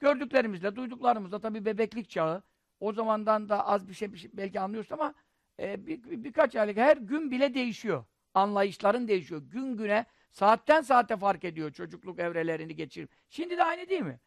[0.00, 2.42] Gördüklerimizle, duyduklarımızla tabii bebeklik çağı.
[2.80, 5.14] O zamandan da az bir şey, bir şey belki anlıyorsun ama
[5.60, 8.04] e, bir, bir, birkaç aylık her gün bile değişiyor.
[8.34, 9.42] Anlayışların değişiyor.
[9.42, 13.10] Gün güne Saatten saate fark ediyor çocukluk evrelerini geçirip.
[13.28, 14.20] Şimdi de aynı değil mi?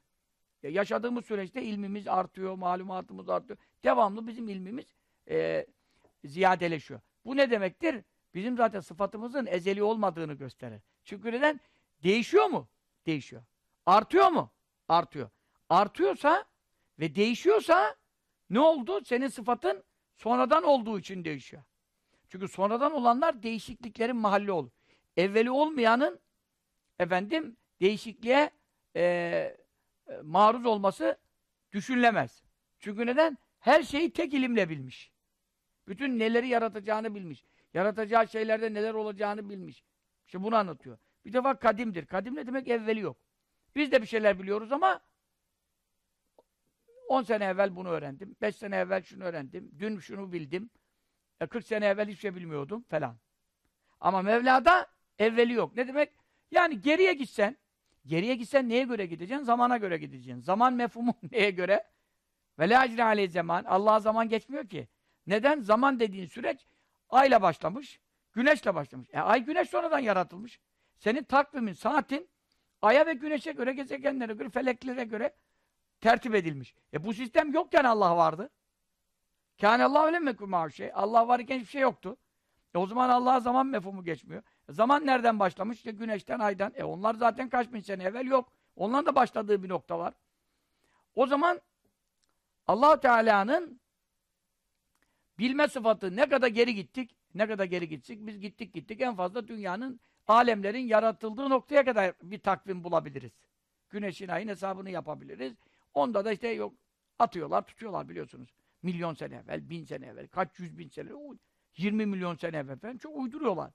[0.63, 3.59] Ya yaşadığımız süreçte ilmimiz artıyor, malumatımız artıyor.
[3.83, 4.85] Devamlı bizim ilmimiz
[5.29, 5.65] e,
[6.25, 6.99] ziyadeleşiyor.
[7.25, 8.03] Bu ne demektir?
[8.35, 10.81] Bizim zaten sıfatımızın ezeli olmadığını gösterir.
[11.03, 11.59] Çünkü neden?
[12.03, 12.67] Değişiyor mu?
[13.05, 13.43] Değişiyor.
[13.85, 14.51] Artıyor mu?
[14.87, 15.29] Artıyor.
[15.69, 16.45] Artıyorsa
[16.99, 17.95] ve değişiyorsa
[18.49, 19.05] ne oldu?
[19.05, 19.83] Senin sıfatın
[20.17, 21.63] sonradan olduğu için değişiyor.
[22.29, 24.71] Çünkü sonradan olanlar değişikliklerin mahalli olur
[25.17, 26.19] evveli olmayanın
[26.99, 28.51] efendim değişikliğe
[28.95, 29.57] e,
[30.23, 31.17] maruz olması
[31.71, 32.43] düşünülemez.
[32.79, 33.37] Çünkü neden?
[33.59, 35.11] Her şeyi tek ilimle bilmiş.
[35.87, 37.45] Bütün neleri yaratacağını bilmiş.
[37.75, 39.83] Yaratacağı şeylerde neler olacağını bilmiş.
[40.25, 40.97] İşte bunu anlatıyor.
[41.25, 42.05] Bir defa kadimdir.
[42.05, 42.67] Kadim ne demek?
[42.67, 43.17] Evveli yok.
[43.75, 44.99] Biz de bir şeyler biliyoruz ama
[47.07, 48.35] 10 sene evvel bunu öğrendim.
[48.41, 49.71] 5 sene evvel şunu öğrendim.
[49.79, 50.69] Dün şunu bildim.
[51.39, 53.17] 40 e, sene evvel hiçbir şey bilmiyordum falan.
[53.99, 54.87] Ama Mevla'da
[55.19, 55.75] Evveli yok.
[55.75, 56.11] Ne demek?
[56.51, 57.57] Yani geriye gitsen,
[58.05, 59.43] geriye gitsen neye göre gideceksin?
[59.43, 60.41] Zamana göre gideceksin.
[60.41, 61.83] Zaman mefhumu neye göre?
[62.59, 63.63] Ve la zaman.
[63.63, 64.87] Allah'a zaman geçmiyor ki.
[65.27, 65.59] Neden?
[65.59, 66.65] Zaman dediğin süreç
[67.09, 67.99] ayla başlamış,
[68.33, 69.09] güneşle başlamış.
[69.13, 70.59] E, ay güneş sonradan yaratılmış.
[70.97, 72.29] Senin takvimin, saatin
[72.81, 75.35] aya ve güneşe göre, gezegenlere göre, feleklere göre
[76.01, 76.75] tertip edilmiş.
[76.93, 78.49] E bu sistem yokken Allah vardı.
[79.63, 80.91] Öyle mekû şey.
[80.93, 82.17] Allah varken hiçbir şey yoktu.
[82.75, 84.43] E o zaman Allah'a zaman mefhumu geçmiyor.
[84.69, 85.77] Zaman nereden başlamış?
[85.77, 86.73] İşte güneşten, aydan.
[86.75, 88.51] E onlar zaten kaç bin sene evvel yok.
[88.75, 90.13] Onların da başladığı bir nokta var.
[91.15, 91.61] O zaman
[92.67, 93.81] allah Teala'nın
[95.39, 99.47] bilme sıfatı ne kadar geri gittik, ne kadar geri gittik, biz gittik gittik en fazla
[99.47, 103.31] dünyanın, alemlerin yaratıldığı noktaya kadar bir takvim bulabiliriz.
[103.89, 105.53] Güneşin ayın hesabını yapabiliriz.
[105.93, 106.73] Onda da işte yok
[107.19, 108.49] atıyorlar, tutuyorlar biliyorsunuz.
[108.83, 111.09] Milyon sene evvel, bin sene evvel, kaç yüz bin sene,
[111.77, 113.71] 20 milyon sene evvel falan çok uyduruyorlar.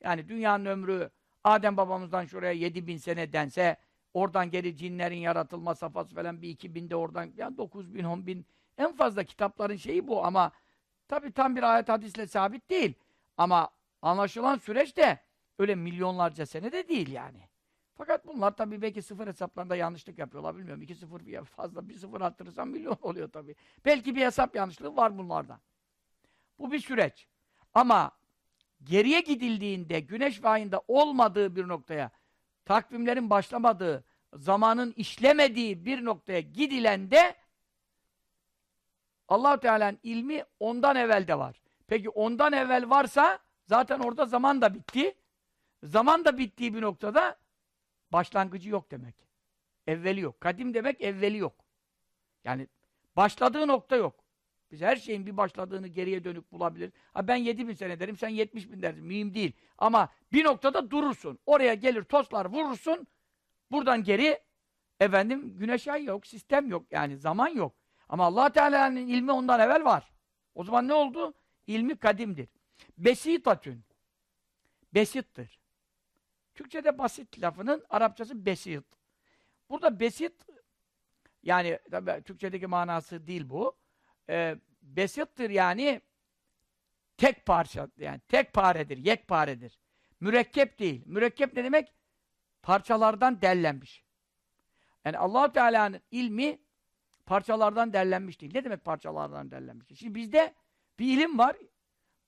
[0.00, 1.10] Yani dünyanın ömrü
[1.44, 3.76] Adem babamızdan şuraya 7 bin sene dense
[4.14, 8.46] oradan geri cinlerin yaratılma safhası falan bir iki binde oradan yani 9 bin, 10 bin
[8.78, 10.52] en fazla kitapların şeyi bu ama
[11.08, 12.94] tabi tam bir ayet hadisle sabit değil.
[13.36, 13.70] Ama
[14.02, 15.18] anlaşılan süreç de
[15.58, 17.48] öyle milyonlarca sene de değil yani.
[17.94, 20.82] Fakat bunlar tabii belki sıfır hesaplarında yanlışlık yapıyorlar bilmiyorum.
[20.82, 23.54] İki sıfır fazla bir sıfır arttırırsan milyon oluyor tabii.
[23.84, 25.60] Belki bir hesap yanlışlığı var bunlarda.
[26.58, 27.28] Bu bir süreç.
[27.74, 28.10] Ama
[28.84, 32.10] geriye gidildiğinde güneş ayında olmadığı bir noktaya,
[32.64, 37.34] takvimlerin başlamadığı, zamanın işlemediği bir noktaya gidilende
[39.28, 41.60] allah Teala'nın ilmi ondan evvel de var.
[41.86, 45.14] Peki ondan evvel varsa zaten orada zaman da bitti.
[45.82, 47.38] Zaman da bittiği bir noktada
[48.12, 49.14] başlangıcı yok demek.
[49.86, 50.40] Evveli yok.
[50.40, 51.64] Kadim demek evveli yok.
[52.44, 52.68] Yani
[53.16, 54.24] başladığı nokta yok.
[54.70, 56.92] Biz her şeyin bir başladığını geriye dönük bulabiliriz.
[57.14, 59.04] Ha ben 7 bin sene derim, sen 70 bin dersin.
[59.04, 59.52] Mühim değil.
[59.78, 61.38] Ama bir noktada durursun.
[61.46, 63.06] Oraya gelir toslar vurursun.
[63.70, 64.38] Buradan geri
[65.00, 66.86] efendim güneş ay yok, sistem yok.
[66.90, 67.77] Yani zaman yok.
[68.08, 70.12] Ama allah Teala'nın ilmi ondan evvel var.
[70.54, 71.34] O zaman ne oldu?
[71.66, 72.48] İlmi kadimdir.
[72.98, 73.84] Besitatün.
[74.94, 75.60] Besittir.
[76.54, 78.84] Türkçe'de basit lafının Arapçası besit.
[79.70, 80.46] Burada besit
[81.42, 83.76] yani tabii Türkçedeki manası değil bu.
[84.28, 86.00] Ee, besittir yani
[87.16, 89.78] tek parça yani tek paredir, yekparedir.
[90.20, 91.02] Mürekkep değil.
[91.06, 91.92] Mürekkep ne demek?
[92.62, 94.04] Parçalardan derlenmiş.
[95.04, 96.58] Yani allah Teala'nın ilmi
[97.28, 98.52] parçalardan derlenmiş değil.
[98.54, 99.98] Ne demek parçalardan derlenmiş?
[99.98, 100.54] Şimdi bizde
[100.98, 101.56] bir ilim var.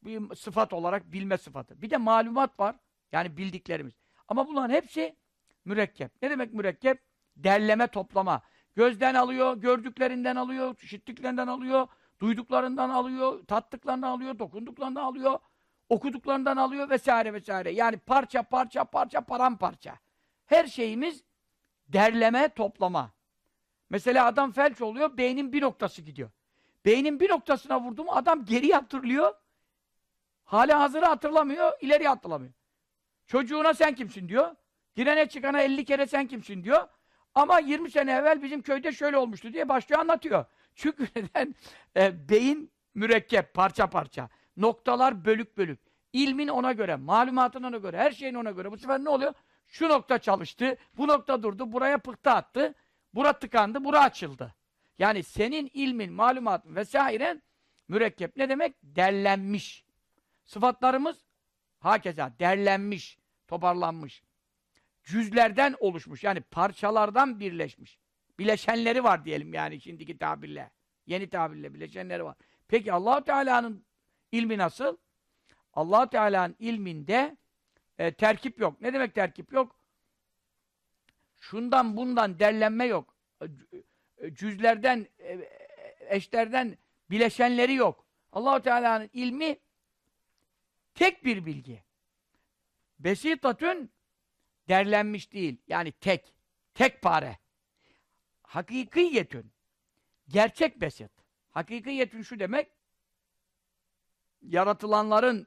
[0.02, 1.82] Bir sıfat olarak bilme sıfatı.
[1.82, 2.76] Bir de malumat var.
[3.12, 3.94] Yani bildiklerimiz.
[4.28, 5.16] Ama bunların hepsi
[5.64, 6.22] mürekkep.
[6.22, 7.02] Ne demek mürekkep?
[7.36, 8.42] Derleme, toplama.
[8.76, 11.88] Gözden alıyor, gördüklerinden alıyor, işittiklerinden alıyor,
[12.20, 15.38] duyduklarından alıyor, tattıklarından alıyor, dokunduklarından alıyor,
[15.88, 17.70] okuduklarından alıyor vesaire vesaire.
[17.70, 19.98] Yani parça parça parça paramparça.
[20.46, 21.24] Her şeyimiz
[21.88, 23.10] derleme, toplama.
[23.90, 26.30] Mesela adam felç oluyor, beynin bir noktası gidiyor.
[26.84, 29.34] Beynin bir noktasına vurdu mu adam geri hatırlıyor.
[30.44, 32.52] Hala hazırı hatırlamıyor, ileri hatırlamıyor.
[33.26, 34.56] Çocuğuna sen kimsin diyor.
[34.94, 36.88] Girene çıkana 50 kere sen kimsin diyor.
[37.34, 40.44] Ama 20 sene evvel bizim köyde şöyle olmuştu diye başlıyor anlatıyor.
[40.74, 41.54] Çünkü neden?
[41.96, 44.28] E, beyin mürekkep, parça parça.
[44.56, 45.80] Noktalar bölük bölük.
[46.12, 48.72] İlmin ona göre, malumatın ona göre, her şeyin ona göre.
[48.72, 49.34] Bu sefer ne oluyor?
[49.66, 52.74] Şu nokta çalıştı, bu nokta durdu, buraya pıhtı attı,
[53.14, 54.54] bura tıkandı, bura açıldı.
[54.98, 57.42] Yani senin ilmin, malumatın vesairen
[57.88, 58.76] mürekkep ne demek?
[58.82, 59.84] Derlenmiş.
[60.44, 61.24] Sıfatlarımız
[61.78, 63.18] hakeza derlenmiş,
[63.48, 64.22] toparlanmış.
[65.04, 66.24] Cüzlerden oluşmuş.
[66.24, 67.98] Yani parçalardan birleşmiş.
[68.38, 70.70] Bileşenleri var diyelim yani şimdiki tabirle.
[71.06, 72.36] Yeni tabirle bileşenleri var.
[72.68, 73.84] Peki allah Teala'nın
[74.32, 74.96] ilmi nasıl?
[75.74, 77.36] allah Teala'nın ilminde
[77.98, 78.80] e, terkip yok.
[78.80, 79.76] Ne demek terkip yok?
[81.40, 83.16] Şundan bundan derlenme yok.
[84.18, 85.48] E, cüzlerden, e,
[86.00, 86.78] eşlerden
[87.10, 88.06] bileşenleri yok.
[88.32, 89.58] allah Teala'nın ilmi
[90.94, 91.84] tek bir bilgi.
[92.98, 93.92] Besitatün
[94.68, 95.62] derlenmiş değil.
[95.68, 96.34] Yani tek.
[96.74, 97.38] Tek pare.
[98.42, 99.52] Hakikiyetün.
[100.28, 101.10] Gerçek besit.
[101.50, 102.68] Hakikiyetün şu demek
[104.42, 105.46] yaratılanların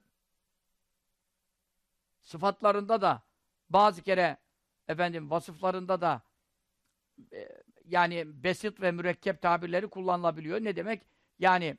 [2.22, 3.24] sıfatlarında da
[3.70, 4.38] bazı kere
[4.94, 6.22] efendim vasıflarında da
[7.34, 7.50] e,
[7.86, 10.64] yani besit ve mürekkep tabirleri kullanılabiliyor.
[10.64, 11.02] Ne demek?
[11.40, 11.78] Yani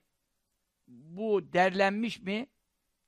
[0.89, 2.47] bu derlenmiş mi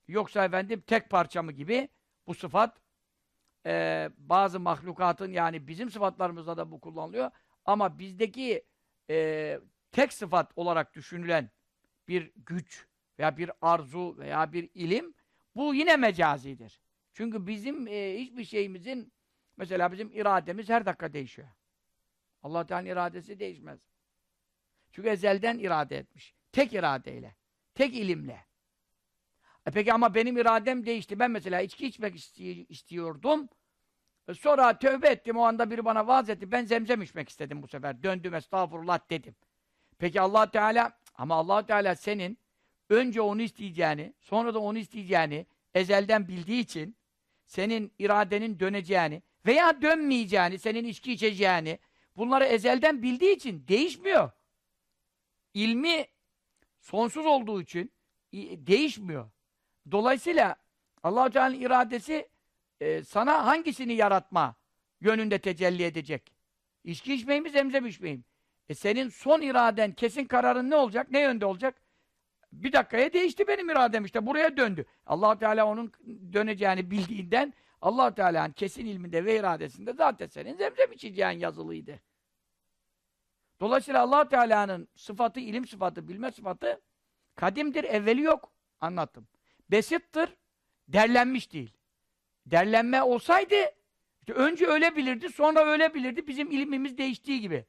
[0.09, 1.89] yoksa efendim tek parça mı gibi
[2.27, 2.81] bu sıfat
[3.67, 7.31] e, bazı mahlukatın yani bizim sıfatlarımızda da bu kullanılıyor.
[7.65, 8.65] Ama bizdeki
[9.11, 9.61] e,
[9.93, 11.51] tek sıfat olarak düşünülen
[12.09, 12.87] bir güç
[13.19, 15.15] veya bir arzu veya bir ilim
[15.55, 16.81] bu yine mecazidir.
[17.13, 19.13] Çünkü bizim e, hiçbir şeyimizin
[19.57, 21.49] mesela bizim irademiz her dakika değişiyor.
[22.43, 23.81] Allah Teala'nın iradesi değişmez.
[24.93, 26.35] Çünkü ezelden irade etmiş.
[26.53, 27.37] Tek iradeyle.
[27.75, 28.47] Tek ilimle.
[29.67, 31.19] E peki ama benim iradem değişti.
[31.19, 32.17] Ben mesela içki içmek
[32.69, 33.49] istiyordum.
[34.29, 35.37] E sonra tövbe ettim.
[35.37, 36.53] O anda biri bana vaaz etti.
[36.53, 38.03] Ben zemzem içmek istedim bu sefer.
[38.03, 39.35] Döndüm estağfurullah dedim.
[39.99, 42.39] Peki allah Teala ama allah Teala senin
[42.91, 46.97] önce onu isteyeceğini, sonra da onu isteyeceğini ezelden bildiği için
[47.47, 51.79] senin iradenin döneceğini veya dönmeyeceğini, senin içki içeceğini
[52.17, 54.31] bunları ezelden bildiği için değişmiyor.
[55.55, 56.07] İlmi
[56.81, 57.93] sonsuz olduğu için
[58.67, 59.31] değişmiyor.
[59.91, 60.57] Dolayısıyla
[61.03, 62.29] Allah-u Teala'nın iradesi
[62.81, 64.55] e, sana hangisini yaratma
[65.01, 66.33] yönünde tecelli edecek?
[66.85, 68.21] İçki içmeyi mi, zemzem içmeyi?
[68.69, 71.11] E senin son iraden, kesin kararın ne olacak?
[71.11, 71.83] Ne yönde olacak?
[72.53, 74.27] Bir dakikaya değişti benim iradem işte.
[74.27, 74.85] Buraya döndü.
[75.07, 75.93] allah Teala onun
[76.33, 77.55] döneceğini bildiğinden
[77.87, 82.01] allah Teala'nın kesin ilminde ve iradesinde zaten senin zemzem içeceğin yazılıydı.
[83.61, 86.81] Dolayısıyla allah Teala'nın sıfatı, ilim sıfatı, bilme sıfatı
[87.35, 88.53] kadimdir, evveli yok.
[88.81, 89.29] Anlattım.
[89.71, 90.37] Besittir,
[90.89, 91.71] derlenmiş değil.
[92.47, 93.55] Derlenme olsaydı
[94.21, 96.27] işte önce öyle bilirdi, sonra öyle bilirdi.
[96.27, 97.65] Bizim ilmimiz değiştiği gibi.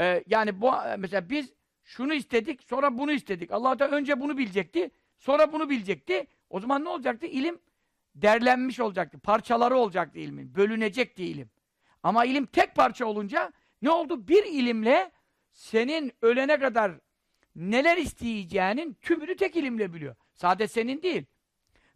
[0.00, 1.52] Ee, yani bu mesela biz
[1.84, 3.52] şunu istedik, sonra bunu istedik.
[3.52, 6.26] Allah da önce bunu bilecekti, sonra bunu bilecekti.
[6.50, 7.26] O zaman ne olacaktı?
[7.26, 7.60] İlim
[8.22, 9.18] derlenmiş olacaktı.
[9.18, 10.54] Parçaları olacaktı ilmin.
[10.54, 11.50] Bölünecekti ilim.
[12.02, 13.52] Ama ilim tek parça olunca
[13.82, 14.28] ne oldu?
[14.28, 15.10] Bir ilimle
[15.52, 16.92] senin ölene kadar
[17.56, 20.16] neler isteyeceğinin tümünü tek ilimle biliyor.
[20.34, 21.24] Sade senin değil.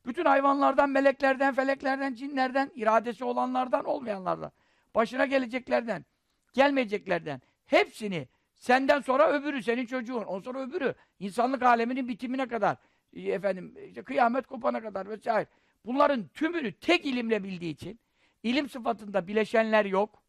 [0.06, 4.52] Bütün hayvanlardan, meleklerden, feleklerden, cinlerden, iradesi olanlardan, olmayanlardan,
[4.94, 6.04] başına geleceklerden,
[6.52, 12.76] gelmeyeceklerden, hepsini senden sonra öbürü, senin çocuğun, on sonra öbürü, insanlık aleminin bitimine kadar,
[13.12, 15.46] e, efendim, işte kıyamet kopana kadar vesaire.
[15.84, 18.00] Bunların tümünü tek ilimle bildiği için,
[18.42, 20.22] ilim sıfatında bileşenler yok,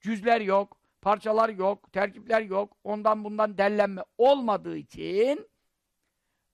[0.00, 5.48] cüzler yok, parçalar yok, terkipler yok, ondan bundan dellenme olmadığı için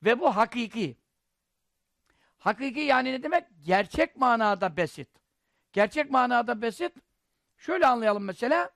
[0.05, 0.97] ve bu hakiki.
[2.39, 3.45] Hakiki yani ne demek?
[3.65, 5.09] Gerçek manada besit.
[5.73, 6.93] Gerçek manada besit,
[7.57, 8.71] şöyle anlayalım mesela,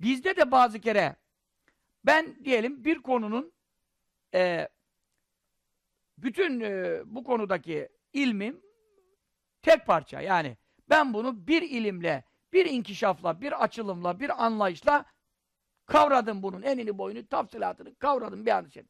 [0.00, 1.16] bizde de bazı kere,
[2.04, 3.52] ben diyelim bir konunun
[4.34, 4.68] e,
[6.18, 8.60] bütün e, bu konudaki ilmim
[9.62, 10.56] tek parça yani
[10.90, 15.04] ben bunu bir ilimle, bir inkişafla, bir açılımla, bir anlayışla
[15.86, 18.82] kavradım bunun enini boyunu, tafsilatını kavradım bir anda şey.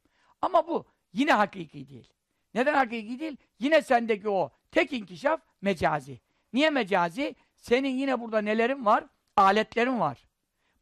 [0.43, 2.13] Ama bu yine hakiki değil.
[2.55, 3.37] Neden hakiki değil?
[3.59, 6.21] Yine sendeki o tek inkişaf mecazi.
[6.53, 7.35] Niye mecazi?
[7.57, 9.05] Senin yine burada nelerin var?
[9.37, 10.29] Aletlerin var.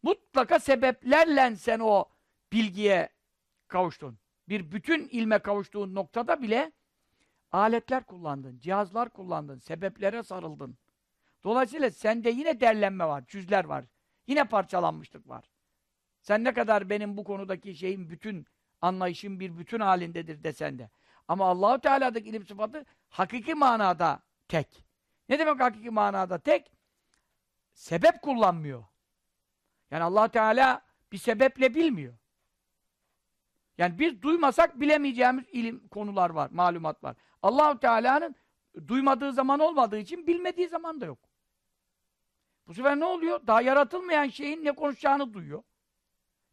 [0.03, 2.05] Mutlaka sebeplerle sen o
[2.53, 3.09] bilgiye
[3.69, 4.19] kavuştun.
[4.49, 6.73] Bir bütün ilme kavuştuğun noktada bile
[7.57, 10.79] aletler kullandın, cihazlar kullandın, sebeplere sarıldın.
[11.45, 13.85] Dolayısıyla sende yine derlenme var, cüzler var.
[14.27, 15.45] Yine parçalanmışlık var.
[16.21, 18.47] Sen ne kadar benim bu konudaki şeyin bütün
[18.81, 20.91] anlayışım bir bütün halindedir desen de.
[21.29, 24.85] Ama Allahu Teala'daki ilim sıfatı hakiki manada tek.
[25.29, 26.73] Ne demek hakiki manada tek?
[27.75, 28.85] Sebep kullanmıyor.
[29.91, 32.15] Yani Allah Teala bir sebeple bilmiyor.
[33.79, 37.17] Yani biz duymasak bilemeyeceğimiz ilim konular var, malumat var.
[37.43, 38.35] Allahu Teala'nın
[38.89, 41.19] duymadığı zaman olmadığı için bilmediği zaman da yok.
[42.67, 43.47] Bu sefer ne oluyor?
[43.47, 45.63] Daha yaratılmayan şeyin ne konuşacağını duyuyor.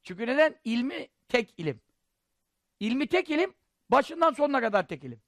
[0.03, 0.55] Çünkü neden?
[0.63, 1.81] İlmi tek ilim.
[2.79, 3.53] İlmi tek ilim,
[3.89, 5.21] başından sonuna kadar tek ilim.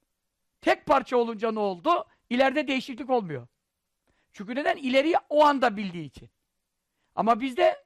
[0.60, 2.04] Tek parça olunca ne oldu?
[2.30, 3.46] İleride değişiklik olmuyor.
[4.32, 4.76] Çünkü neden?
[4.76, 6.30] İleriyi o anda bildiği için.
[7.14, 7.84] Ama bizde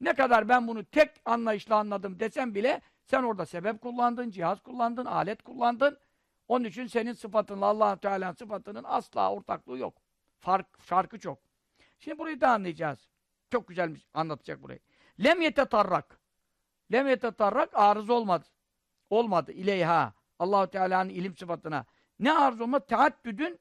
[0.00, 5.04] ne kadar ben bunu tek anlayışla anladım desem bile sen orada sebep kullandın, cihaz kullandın,
[5.04, 5.98] alet kullandın.
[6.52, 10.02] Onun için senin sıfatınla allah Teala'nın sıfatının asla ortaklığı yok.
[10.38, 11.38] Fark, farkı çok.
[11.98, 13.08] Şimdi burayı da anlayacağız.
[13.50, 14.80] Çok güzel anlatacak burayı.
[15.24, 16.20] Lem yetetarrak.
[16.92, 18.46] Lem yetetarrak arız olmadı.
[19.10, 20.14] Olmadı ileyha.
[20.38, 21.84] Allahu Teala'nın ilim sıfatına.
[22.18, 22.86] Ne arız olmadı?
[22.88, 23.60] Teaddüdün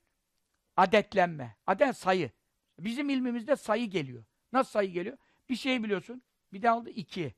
[0.77, 1.55] adetlenme.
[1.67, 2.31] Adet sayı.
[2.79, 4.23] Bizim ilmimizde sayı geliyor.
[4.53, 5.17] Nasıl sayı geliyor?
[5.49, 6.23] Bir şey biliyorsun.
[6.53, 7.35] Bir de oldu iki.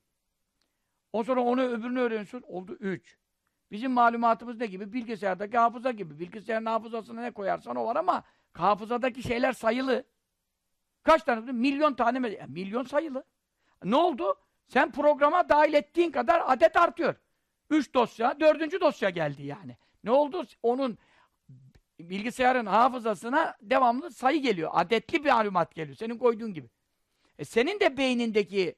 [1.13, 2.41] O sonra onu öbürünü öğreniyorsun.
[2.41, 3.22] Oldu üç.
[3.73, 4.93] Bizim malumatımız ne gibi?
[4.93, 6.19] Bilgisayardaki hafıza gibi.
[6.19, 10.03] Bilgisayarın hafızasına ne koyarsan o var ama hafızadaki şeyler sayılı.
[11.03, 11.51] Kaç tane?
[11.51, 12.37] Milyon tane mi?
[12.47, 13.23] Milyon sayılı.
[13.83, 14.35] Ne oldu?
[14.67, 17.15] Sen programa dahil ettiğin kadar adet artıyor.
[17.69, 19.77] Üç dosya, dördüncü dosya geldi yani.
[20.03, 20.45] Ne oldu?
[20.63, 20.97] Onun
[21.99, 24.71] bilgisayarın hafızasına devamlı sayı geliyor.
[24.73, 25.97] Adetli bir malumat geliyor.
[25.97, 26.69] Senin koyduğun gibi.
[27.39, 28.75] E senin de beynindeki,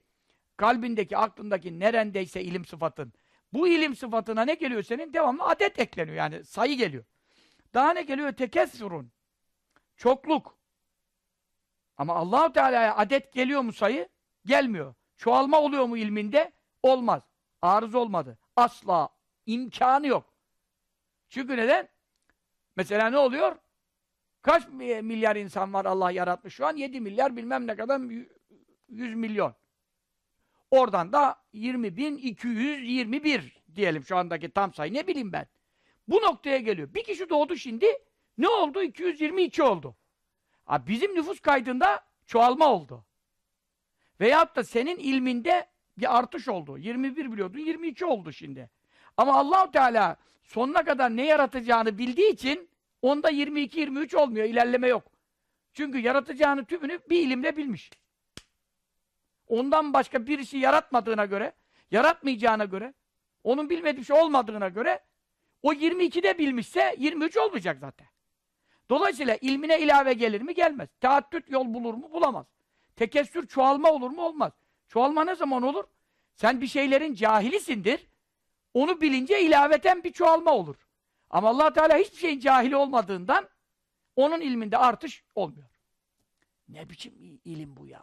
[0.56, 3.12] kalbindeki, aklındaki nerendeyse ilim sıfatın.
[3.56, 5.12] Bu ilim sıfatına ne geliyor senin?
[5.12, 6.44] Devamlı adet ekleniyor yani.
[6.44, 7.04] Sayı geliyor.
[7.74, 8.32] Daha ne geliyor?
[8.32, 9.12] Tekessurun.
[9.96, 10.58] Çokluk.
[11.96, 14.08] Ama Allahu Teala'ya adet geliyor mu sayı?
[14.46, 14.94] Gelmiyor.
[15.16, 16.52] Çoğalma oluyor mu ilminde?
[16.82, 17.22] Olmaz.
[17.62, 18.38] Arız olmadı.
[18.56, 19.08] Asla.
[19.46, 20.34] imkanı yok.
[21.28, 21.88] Çünkü neden?
[22.76, 23.56] Mesela ne oluyor?
[24.42, 24.68] Kaç
[25.02, 26.76] milyar insan var Allah yaratmış şu an?
[26.76, 28.00] 7 milyar bilmem ne kadar
[28.88, 29.54] 100 milyon.
[30.76, 33.40] Oradan da 20.221
[33.76, 34.94] diyelim şu andaki tam sayı.
[34.94, 35.46] Ne bileyim ben.
[36.08, 36.94] Bu noktaya geliyor.
[36.94, 37.86] Bir kişi doğdu şimdi.
[38.38, 38.82] Ne oldu?
[38.82, 39.96] 222 oldu.
[40.64, 43.04] Ha, bizim nüfus kaydında çoğalma oldu.
[44.20, 45.66] Veyahut da senin ilminde
[45.98, 46.78] bir artış oldu.
[46.78, 48.70] 21 biliyordun, 22 oldu şimdi.
[49.16, 52.68] Ama Allahu Teala sonuna kadar ne yaratacağını bildiği için
[53.02, 55.04] onda 22-23 olmuyor, ilerleme yok.
[55.74, 57.90] Çünkü yaratacağını tümünü bir ilimle bilmiş.
[59.46, 61.52] Ondan başka birisi yaratmadığına göre,
[61.90, 62.94] yaratmayacağına göre,
[63.44, 65.04] onun bilmediği şey olmadığına göre
[65.62, 68.06] o 22'de bilmişse 23 olmayacak zaten.
[68.90, 70.54] Dolayısıyla ilmine ilave gelir mi?
[70.54, 70.88] Gelmez.
[71.00, 72.12] Teaddüt yol bulur mu?
[72.12, 72.46] Bulamaz.
[72.96, 74.22] Tekessür çoğalma olur mu?
[74.22, 74.52] Olmaz.
[74.88, 75.84] Çoğalma ne zaman olur?
[76.34, 78.06] Sen bir şeylerin cahilisindir.
[78.74, 80.76] Onu bilince ilaveten bir çoğalma olur.
[81.30, 83.48] Ama allah Teala hiçbir şeyin cahili olmadığından
[84.16, 85.68] onun ilminde artış olmuyor.
[86.68, 88.02] Ne biçim ilim bu ya?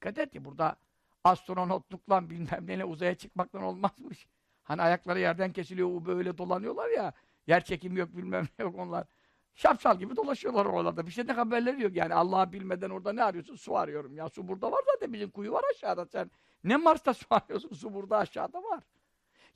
[0.00, 0.76] Dikkat et ki burada
[1.24, 4.26] astronotlukla bilmem neyle uzaya çıkmaktan olmazmış.
[4.62, 7.12] Hani ayakları yerden kesiliyor, böyle dolanıyorlar ya.
[7.46, 9.06] Yer çekimi yok, bilmem ne yok onlar.
[9.54, 11.06] Şapşal gibi dolaşıyorlar oralarda.
[11.06, 11.96] Bir şeyden haberleri yok.
[11.96, 13.56] Yani Allah'ı bilmeden orada ne arıyorsun?
[13.56, 14.16] Su arıyorum.
[14.16, 16.06] Ya su burada var zaten bizim kuyu var aşağıda.
[16.06, 16.30] Sen
[16.64, 17.74] ne Mars'ta su arıyorsun?
[17.74, 18.84] Su burada aşağıda var.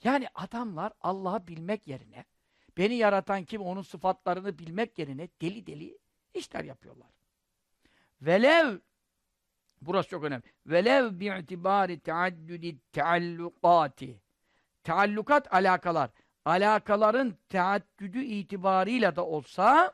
[0.03, 2.25] Yani adamlar Allah'ı bilmek yerine
[2.77, 5.99] beni yaratan kim onun sıfatlarını bilmek yerine deli deli
[6.35, 7.09] işler yapıyorlar.
[8.23, 8.79] Velev
[9.87, 10.43] burası çok önemli.
[10.67, 14.25] Velev bi'tibari teaddüdi teallukati
[14.85, 16.11] Teallukat alakalar.
[16.45, 19.93] Alakaların teaddüdü itibarıyla da olsa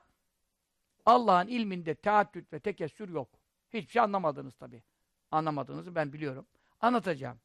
[1.07, 3.29] Allah'ın ilminde teaddüt ve tekessür yok.
[3.73, 4.83] Hiçbir şey anlamadınız tabi.
[5.31, 6.47] Anlamadığınızı ben biliyorum.
[6.81, 7.41] Anlatacağım.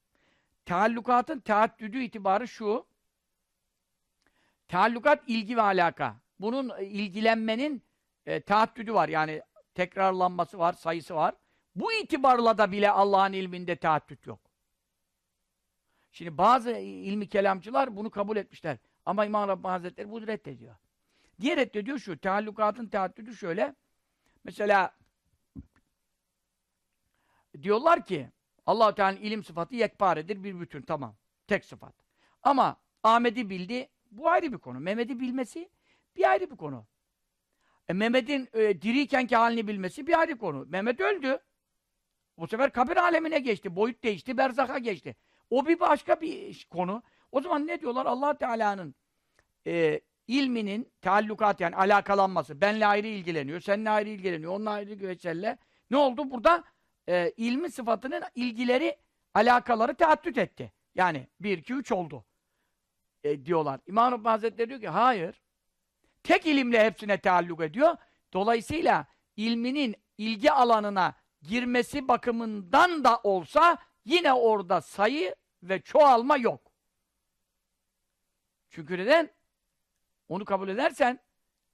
[0.66, 2.86] Teallukatın teaddüdü itibarı şu.
[4.68, 6.16] Teallukat ilgi ve alaka.
[6.40, 7.84] Bunun e, ilgilenmenin
[8.26, 9.10] e, teaddüdü var.
[9.10, 9.42] Yani
[9.76, 11.36] tekrarlanması var, sayısı var.
[11.76, 14.40] Bu itibarla da bile Allah'ın ilminde teaddüt yok.
[16.12, 18.78] Şimdi bazı ilmi kelamcılar bunu kabul etmişler.
[19.06, 20.76] Ama İmam Rabbani Hazretleri bunu reddediyor.
[21.42, 23.76] Diğer reddediyor şu, teallukatın teaddüdü şöyle.
[24.44, 24.96] Mesela
[27.62, 28.30] diyorlar ki
[28.66, 31.16] allah Teala'nın ilim sıfatı yekparedir, bir bütün, tamam.
[31.48, 31.96] Tek sıfat.
[32.44, 34.80] Ama Ahmet'i bildi, bu ayrı bir konu.
[34.80, 35.70] Mehmet'i bilmesi
[36.16, 36.86] bir ayrı bir konu.
[37.88, 40.66] E, Mehmet'in e, diriykenki halini bilmesi bir ayrı konu.
[40.70, 41.40] Mehmet öldü.
[42.38, 45.16] Bu sefer kabir alemine geçti, boyut değişti, berzaka geçti.
[45.50, 47.04] O bir başka bir konu.
[47.32, 48.06] O zaman ne diyorlar?
[48.06, 48.96] allah Teala'nın
[49.68, 52.62] e, ilminin taallukat yani alakalanması.
[52.62, 55.58] Benle ayrı ilgileniyor, seninle ayrı ilgileniyor, onunla ayrı ilgileniyor.
[55.92, 56.32] Ne oldu?
[56.32, 56.64] Burada
[57.10, 58.98] e, ilmi sıfatının ilgileri,
[59.34, 60.72] alakaları teaddüt etti.
[60.96, 62.26] Yani bir, iki, üç oldu.
[63.24, 63.80] E, diyorlar.
[63.88, 65.42] İmam Rabbani Hazretleri diyor ki hayır.
[66.24, 67.98] Tek ilimle hepsine taalluk ediyor.
[68.34, 69.06] Dolayısıyla
[69.36, 71.14] ilminin ilgi alanına
[71.48, 76.72] girmesi bakımından da olsa yine orada sayı ve çoğalma yok.
[78.70, 79.30] Çünkü neden?
[80.30, 81.20] Onu kabul edersen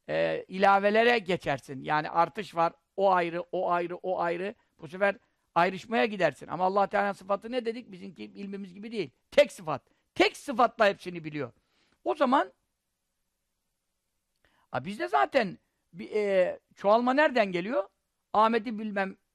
[0.09, 1.83] e, ilavelere geçersin.
[1.83, 2.73] Yani artış var.
[2.97, 4.55] O ayrı, o ayrı, o ayrı.
[4.79, 5.15] Bu sefer
[5.55, 6.47] ayrışmaya gidersin.
[6.47, 7.91] Ama Allah Teala sıfatı ne dedik?
[7.91, 9.11] Bizimki ilmimiz gibi değil.
[9.31, 9.81] Tek sıfat.
[10.15, 11.51] Tek sıfatla hepsini biliyor.
[12.03, 12.53] O zaman
[14.73, 15.57] bizde zaten
[15.93, 17.83] bir, e, çoğalma nereden geliyor?
[18.33, 18.79] Ahmet'i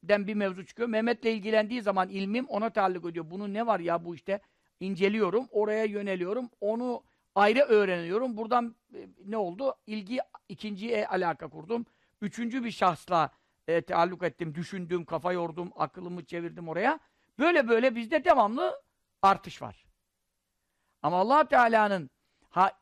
[0.02, 0.88] bilmemden bir mevzu çıkıyor.
[0.88, 3.30] Mehmet'le ilgilendiği zaman ilmim ona taalluk ediyor.
[3.30, 4.40] Bunun ne var ya bu işte?
[4.80, 7.02] inceliyorum, oraya yöneliyorum, onu
[7.34, 8.36] ayrı öğreniyorum.
[8.36, 9.74] Buradan e, ne oldu?
[9.86, 11.86] İlgi ikinciye alaka kurdum.
[12.20, 13.30] Üçüncü bir şahsla
[13.68, 17.00] e, taalluk ettim, düşündüm, kafa yordum, akılımı çevirdim oraya.
[17.38, 18.82] Böyle böyle bizde devamlı
[19.22, 19.86] artış var.
[21.02, 22.10] Ama Allah Teala'nın
[22.50, 22.72] ha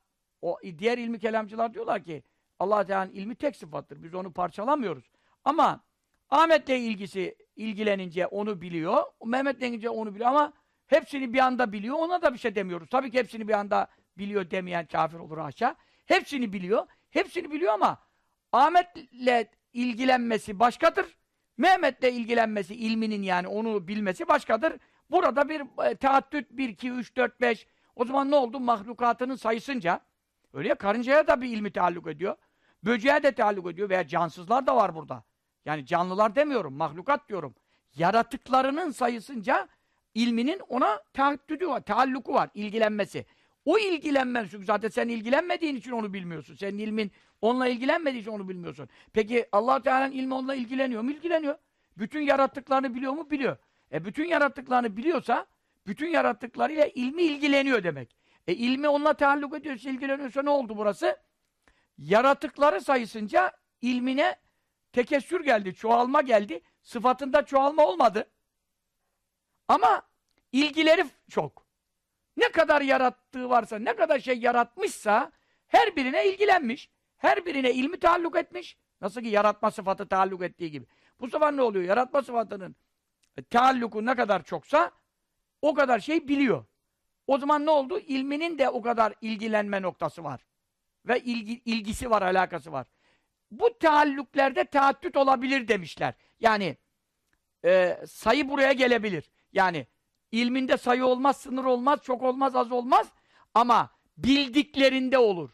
[0.42, 2.22] o diğer ilmi kelamcılar diyorlar ki
[2.58, 4.02] Allah Teala'nın ilmi tek sıfattır.
[4.02, 5.12] Biz onu parçalamıyoruz.
[5.44, 5.83] Ama
[6.34, 9.02] Ahmet'le ilgisi ilgilenince onu biliyor.
[9.24, 10.52] Mehmet'le ilgilenince onu biliyor ama
[10.86, 11.96] hepsini bir anda biliyor.
[11.98, 12.88] Ona da bir şey demiyoruz.
[12.90, 15.76] Tabii ki hepsini bir anda biliyor demeyen kafir olur aşağı.
[16.06, 16.86] Hepsini biliyor.
[17.10, 17.98] Hepsini biliyor ama
[18.52, 21.06] Ahmet'le ilgilenmesi başkadır.
[21.56, 24.72] Mehmet'le ilgilenmesi, ilminin yani onu bilmesi başkadır.
[25.10, 27.66] Burada bir e, teaddüt 1, 2, 3, 4, 5.
[27.96, 28.60] O zaman ne oldu?
[28.60, 30.00] Mahlukatının sayısınca
[30.52, 32.36] öyle ya karıncaya da bir ilmi taalluk ediyor.
[32.84, 35.24] Böceğe de taalluk ediyor veya cansızlar da var burada.
[35.64, 37.54] Yani canlılar demiyorum, mahlukat diyorum.
[37.96, 39.68] Yaratıklarının sayısınca
[40.14, 43.26] ilminin ona teaddüdü var, taalluku var, ilgilenmesi.
[43.64, 46.54] O ilgilenmen, çünkü zaten sen ilgilenmediğin için onu bilmiyorsun.
[46.54, 48.88] Senin ilmin onunla ilgilenmediği için onu bilmiyorsun.
[49.12, 51.10] Peki allah Teala'nın ilmi onunla ilgileniyor mu?
[51.10, 51.58] İlgileniyor.
[51.98, 53.30] Bütün yarattıklarını biliyor mu?
[53.30, 53.56] Biliyor.
[53.92, 55.46] E bütün yarattıklarını biliyorsa,
[55.86, 58.16] bütün yarattıklarıyla ilmi ilgileniyor demek.
[58.46, 61.16] E ilmi onunla taalluk ediyorsa, ilgileniyorsa ne oldu burası?
[61.98, 64.36] Yaratıkları sayısınca ilmine
[64.94, 66.60] tekessür geldi, çoğalma geldi.
[66.82, 68.30] Sıfatında çoğalma olmadı.
[69.68, 70.02] Ama
[70.52, 71.66] ilgileri çok.
[72.36, 75.32] Ne kadar yarattığı varsa, ne kadar şey yaratmışsa
[75.66, 76.90] her birine ilgilenmiş.
[77.16, 78.76] Her birine ilmi taalluk etmiş.
[79.00, 80.86] Nasıl ki yaratma sıfatı taalluk ettiği gibi.
[81.20, 81.84] Bu sefer ne oluyor?
[81.84, 82.76] Yaratma sıfatının
[83.50, 84.90] Taalluku ne kadar çoksa
[85.62, 86.64] o kadar şey biliyor.
[87.26, 87.98] O zaman ne oldu?
[87.98, 90.46] İlminin de o kadar ilgilenme noktası var.
[91.06, 92.86] Ve ilgi, ilgisi var, alakası var.
[93.60, 96.14] Bu taallüklerde taaddüt olabilir demişler.
[96.40, 96.76] Yani
[97.64, 99.30] e, sayı buraya gelebilir.
[99.52, 99.86] Yani
[100.32, 103.12] ilminde sayı olmaz, sınır olmaz, çok olmaz, az olmaz.
[103.54, 105.50] Ama bildiklerinde olur.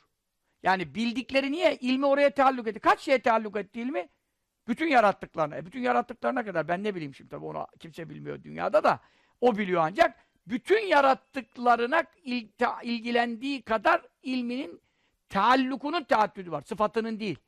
[0.63, 1.77] Yani bildikleri niye?
[1.77, 2.81] İlmi oraya taalluk etti.
[2.81, 4.09] Kaç şeye taalluk etti ilmi?
[4.69, 5.57] Bütün yarattıklarına.
[5.57, 9.01] E bütün yarattıklarına kadar ben ne bileyim şimdi tabii onu kimse bilmiyor dünyada da.
[9.41, 10.17] O biliyor ancak.
[10.47, 12.05] Bütün yarattıklarına
[12.83, 14.83] ilgilendiği kadar ilminin
[15.29, 16.63] taallukunun taaddüdü var.
[16.63, 17.39] Sıfatının değil.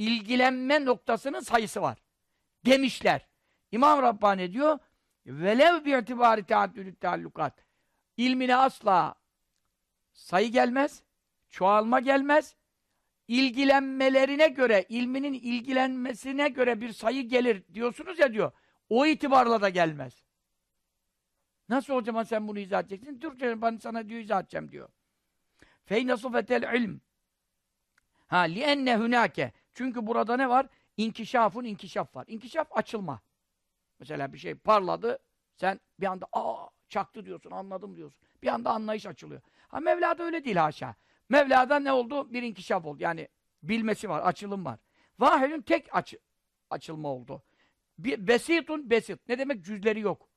[0.00, 1.98] İlgilenme noktasının sayısı var.
[2.66, 3.26] Demişler.
[3.72, 4.78] İmam Rabbani diyor
[5.26, 7.64] velev bir itibari taaddüdü taallukat.
[8.16, 9.14] İlmine asla
[10.12, 11.02] sayı gelmez,
[11.48, 12.56] çoğalma gelmez.
[13.28, 18.52] İlgilenmelerine göre, ilminin ilgilenmesine göre bir sayı gelir diyorsunuz ya diyor.
[18.88, 20.24] O itibarla da gelmez.
[21.68, 23.20] Nasıl o zaman sen bunu izah edeceksin?
[23.38, 24.88] Canım ben sana diyor izah edeceğim diyor.
[25.84, 27.00] Feyne sufetel ilm.
[28.26, 29.52] Ha li enne hunake.
[29.74, 30.66] Çünkü burada ne var?
[30.96, 32.24] İnkişafın inkişaf var.
[32.28, 33.20] İnkişaf açılma.
[33.98, 35.18] Mesela bir şey parladı.
[35.56, 38.20] Sen bir anda aa çaktı diyorsun, anladım diyorsun.
[38.42, 39.40] Bir anda anlayış açılıyor.
[39.68, 40.94] Ha Mevla'da öyle değil haşa.
[41.28, 42.32] Mevla'da ne oldu?
[42.32, 43.02] Bir inkişaf oldu.
[43.02, 43.28] Yani
[43.62, 44.78] bilmesi var, açılım var.
[45.18, 46.18] Vahidun tek açı,
[46.70, 47.42] açılma oldu.
[47.98, 49.28] Bir, besitun besit.
[49.28, 49.64] Ne demek?
[49.64, 50.28] Cüzleri yok.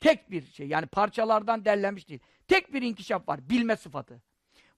[0.00, 0.68] Tek bir şey.
[0.68, 2.20] Yani parçalardan derlenmiş değil.
[2.48, 3.50] Tek bir inkişaf var.
[3.50, 4.22] Bilme sıfatı.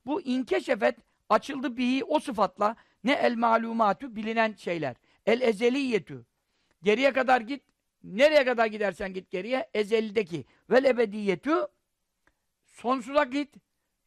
[0.06, 0.96] Bu inkeşefet
[1.28, 4.96] açıldı bihi o sıfatla ne el malumatü bilinen şeyler.
[5.26, 6.24] El ezeliyetü.
[6.82, 7.62] Geriye kadar git.
[8.04, 9.70] Nereye kadar gidersen git geriye.
[9.74, 10.44] Ezelideki.
[10.70, 11.66] Vel ebediyetü.
[12.66, 13.54] Sonsuza git.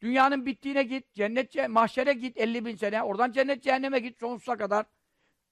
[0.00, 1.14] Dünyanın bittiğine git.
[1.14, 3.02] Cennet, mahşere git 50 bin sene.
[3.02, 4.86] Oradan cennet cehenneme git sonsuza kadar.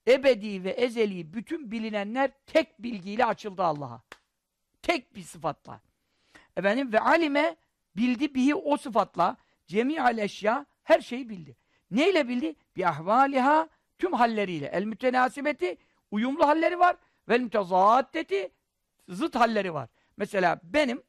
[0.07, 4.01] Ebedi ve ezeli bütün bilinenler tek bilgiyle açıldı Allah'a.
[4.81, 5.81] Tek bir sıfatla.
[6.57, 7.55] Efendim ve alime
[7.95, 9.37] bildi bihi o sıfatla
[9.67, 11.55] cemi'al eşya her şeyi bildi.
[11.91, 12.55] Neyle bildi?
[12.75, 13.69] Bi ahvaliha
[13.99, 14.65] tüm halleriyle.
[14.65, 15.77] El mütenasibeti
[16.11, 16.95] uyumlu halleri var.
[17.29, 18.51] Vel mütezaaddeti
[19.09, 19.89] zıt halleri var.
[20.17, 21.03] Mesela benim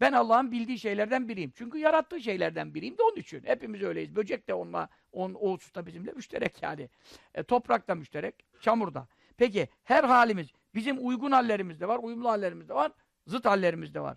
[0.00, 1.52] ben Allah'ın bildiği şeylerden biriyim.
[1.56, 3.42] Çünkü yarattığı şeylerden biriyim de onun için.
[3.44, 4.16] Hepimiz öyleyiz.
[4.16, 6.88] Böcek de onunla, on, o hususta bizimle müşterek yani.
[7.34, 9.06] E, toprak da müşterek, çamur da.
[9.36, 12.92] Peki her halimiz, bizim uygun hallerimiz de var, uyumlu hallerimiz de var,
[13.26, 14.16] zıt hallerimiz de var.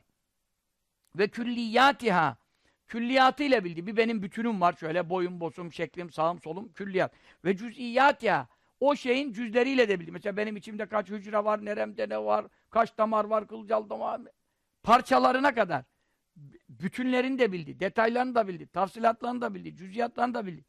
[1.15, 2.38] Ve külliyatiha,
[2.88, 3.88] külliyatıyla bildi.
[3.88, 7.14] Bir benim bütünüm var şöyle, boyum, bosum, şeklim, sağım, solum, külliyat.
[7.46, 8.48] Ve cüz'iyatiha,
[8.80, 10.12] o şeyin cüzleriyle de bildi.
[10.12, 14.22] Mesela benim içimde kaç hücre var, neremde ne var, kaç damar var, kılcal damar,
[14.84, 15.84] parçalarına kadar
[16.70, 20.66] bütünlerini de bildi, detaylarını da bildi, tafsilatlarını da bildi, cüziyatlarını da bildi.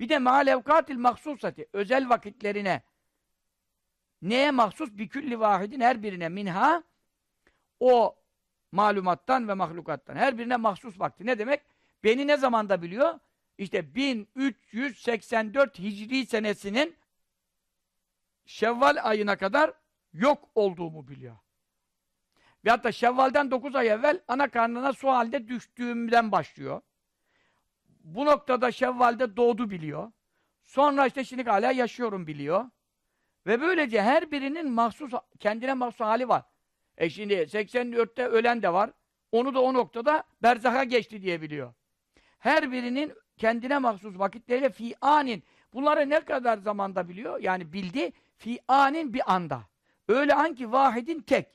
[0.00, 2.82] Bir de malevkatil mahsusati, özel vakitlerine
[4.22, 4.92] neye mahsus?
[4.92, 6.82] Bir külli vahidin her birine minha
[7.80, 8.16] o
[8.76, 10.16] malumattan ve mahlukattan.
[10.16, 11.26] Her birine mahsus vakti.
[11.26, 11.62] Ne demek?
[12.04, 13.18] Beni ne zamanda biliyor?
[13.58, 16.96] İşte 1384 Hicri senesinin
[18.46, 19.72] Şevval ayına kadar
[20.12, 21.36] yok olduğumu biliyor.
[22.64, 26.80] Ve hatta Şevval'den 9 ay evvel ana karnına su halde düştüğümden başlıyor.
[28.04, 30.12] Bu noktada Şevval'de doğdu biliyor.
[30.62, 32.70] Sonra işte şimdi hala yaşıyorum biliyor.
[33.46, 36.42] Ve böylece her birinin mahsus, kendine mahsus hali var.
[36.98, 38.90] E şimdi 84'te ölen de var.
[39.32, 41.74] Onu da o noktada berzaha geçti diye biliyor.
[42.38, 45.42] Her birinin kendine mahsus vakitleriyle fi anin.
[45.72, 47.40] Bunları ne kadar zamanda biliyor?
[47.40, 48.12] Yani bildi.
[48.36, 49.62] Fi anin bir anda.
[50.08, 51.46] Öyle an ki vahidin tek.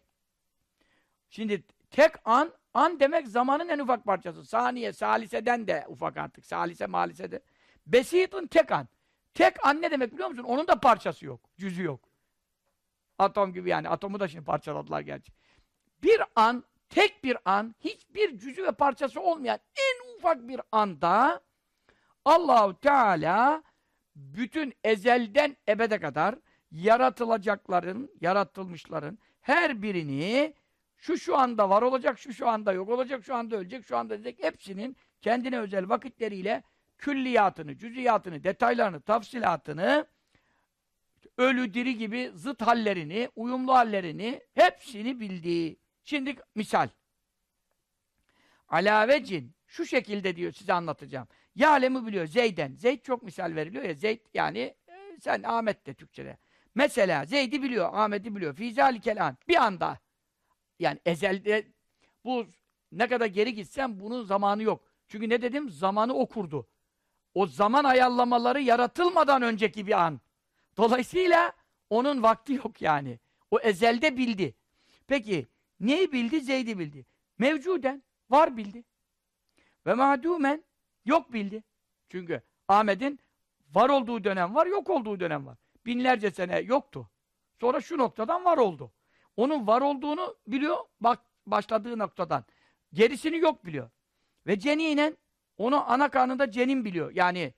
[1.30, 4.46] Şimdi tek an, an demek zamanın en ufak parçası.
[4.46, 6.46] Saniye, saliseden de ufak artık.
[6.46, 7.42] Salise, malisede.
[7.88, 8.88] Besitun tek an.
[9.34, 10.44] Tek an ne demek biliyor musun?
[10.44, 11.42] Onun da parçası yok.
[11.58, 12.11] Cüzü yok.
[13.22, 13.90] Atom gibi yani.
[13.90, 15.32] Atomu da şimdi parçaladılar gerçi.
[16.04, 21.42] Bir an, tek bir an, hiçbir cüzü ve parçası olmayan en ufak bir anda
[22.26, 23.64] Allahu Teala
[24.16, 26.36] bütün ezelden ebede kadar
[26.72, 30.54] yaratılacakların, yaratılmışların her birini
[30.98, 34.14] şu şu anda var olacak, şu şu anda yok olacak, şu anda ölecek, şu anda
[34.14, 34.44] ölecek.
[34.44, 36.64] Hepsinin kendine özel vakitleriyle
[36.98, 40.06] külliyatını, cüziyatını, detaylarını, tafsilatını,
[41.38, 45.78] ölü diri gibi zıt hallerini, uyumlu hallerini hepsini bildi.
[46.04, 46.90] Şimdi misal.
[48.68, 51.28] Alavecin şu şekilde diyor size anlatacağım.
[51.56, 52.76] Yalemi biliyor Zeyden.
[52.76, 53.94] Zeyd çok misal veriliyor ya.
[53.94, 56.38] Zeyd yani e, sen Ahmet de Türkçe'de.
[56.76, 58.56] Mesela Zeyd'i biliyor, Ahmet'i biliyor.
[58.56, 59.38] Fizalikel an.
[59.48, 60.00] Bir anda
[60.80, 61.68] yani ezelde
[62.26, 62.46] bu
[62.92, 64.84] ne kadar geri gitsem bunun zamanı yok.
[65.08, 65.70] Çünkü ne dedim?
[65.70, 66.68] Zamanı okurdu.
[67.34, 70.22] O zaman ayarlamaları yaratılmadan önceki bir an.
[70.82, 71.54] Dolayısıyla
[71.90, 73.20] onun vakti yok yani.
[73.52, 74.56] O ezelde bildi.
[75.08, 75.48] Peki
[75.80, 76.42] Neyi bildi?
[76.42, 77.06] Zeyd'i bildi.
[77.38, 78.84] Mevcuden var bildi.
[79.86, 80.64] Ve madumen
[81.06, 81.64] yok bildi.
[82.10, 83.20] Çünkü Ahmet'in
[83.74, 85.58] var olduğu dönem var, yok olduğu dönem var.
[85.86, 87.10] Binlerce sene yoktu.
[87.60, 88.92] Sonra şu noktadan var oldu.
[89.38, 92.46] Onun var olduğunu biliyor, bak başladığı noktadan.
[92.94, 93.90] Gerisini yok biliyor.
[94.48, 95.18] Ve ceninen
[95.58, 97.12] onu ana karnında cenin biliyor.
[97.16, 97.54] Yani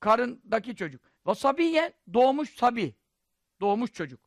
[0.00, 1.15] karındaki çocuk.
[1.26, 2.94] Ve sabiyen doğmuş sabi.
[3.60, 4.20] Doğmuş çocuk.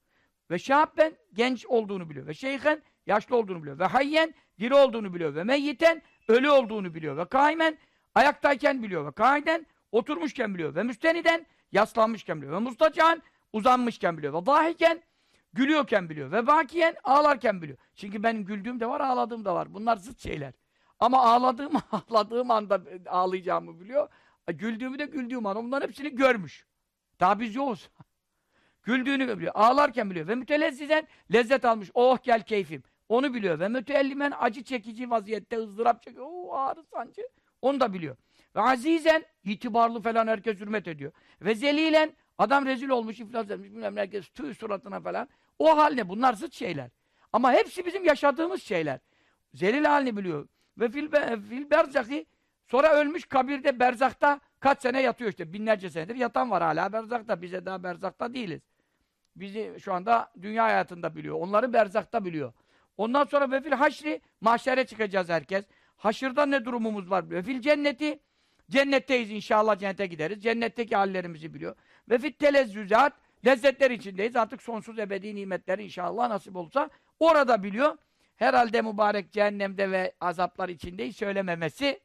[0.52, 2.28] Ve şahabben genç olduğunu biliyor.
[2.28, 3.80] Ve şeyhen yaşlı olduğunu biliyor.
[3.80, 5.36] Ve hayyen diri olduğunu biliyor.
[5.36, 7.18] Ve meyyiten ölü olduğunu biliyor.
[7.18, 7.78] Ve kaimen
[8.16, 9.06] ayaktayken biliyor.
[9.06, 10.76] Ve kaiden oturmuşken biliyor.
[10.76, 12.54] Ve müsteniden yaslanmışken biliyor.
[12.54, 13.22] Ve mustacan
[13.54, 14.42] uzanmışken biliyor.
[14.42, 15.02] Ve dahiken
[15.54, 16.32] gülüyorken biliyor.
[16.32, 17.78] Ve bakiyen ağlarken biliyor.
[17.96, 19.74] Çünkü benim güldüğüm de var, ağladığım da var.
[19.74, 20.54] Bunlar zıt şeyler.
[21.00, 24.10] Ama ağladığım, ağladığım anda ağlayacağımı biliyor.
[24.48, 25.58] Güldüğümü de güldüğüm an.
[25.58, 26.69] Onların hepsini görmüş.
[27.20, 27.90] Daha biz yokuz.
[28.84, 29.52] Güldüğünü biliyor.
[29.56, 30.28] Ağlarken biliyor.
[30.28, 31.92] Ve mütelezzizen lezzet almış.
[31.94, 32.84] Oh gel keyfim.
[33.10, 33.60] Onu biliyor.
[33.60, 36.26] Ve müteellimen acı çekici vaziyette ızdırap çekiyor.
[36.30, 37.22] Oo ağrı sancı.
[37.62, 38.16] Onu da biliyor.
[38.56, 41.12] Ve azizen itibarlı falan herkes hürmet ediyor.
[41.42, 45.30] Ve zelilen adam rezil olmuş, iflas etmiş, bilmem ne, herkes tüy suratına falan.
[45.60, 46.10] O hal ne?
[46.10, 46.90] Bunlar zıt şeyler.
[47.34, 49.00] Ama hepsi bizim yaşadığımız şeyler.
[49.54, 50.48] Zelil halini biliyor.
[50.78, 51.10] Ve fil,
[51.50, 52.26] fil berzaki
[52.68, 55.54] sonra ölmüş kabirde berzakta kaç sene yatıyor işte.
[55.54, 57.42] Binlerce senedir yatan var hala berzakta.
[57.42, 58.62] Bize daha berzakta değiliz.
[59.36, 61.36] Bizi şu anda dünya hayatında biliyor.
[61.40, 62.54] Onları berzakta biliyor.
[62.98, 65.66] Ondan sonra ve fil haşri mahşere çıkacağız herkes.
[65.98, 67.44] Haşırda ne durumumuz var biliyor.
[67.44, 68.20] Fil cenneti
[68.70, 70.44] cennetteyiz inşallah cennete gideriz.
[70.44, 71.76] Cennetteki hallerimizi biliyor.
[72.10, 73.14] Ve fit telezzüzat
[73.46, 74.36] lezzetler içindeyiz.
[74.36, 76.90] Artık sonsuz ebedi nimetleri inşallah nasip olursa
[77.20, 77.98] orada biliyor.
[78.36, 82.00] Herhalde mübarek cehennemde ve azaplar içindeyiz söylememesi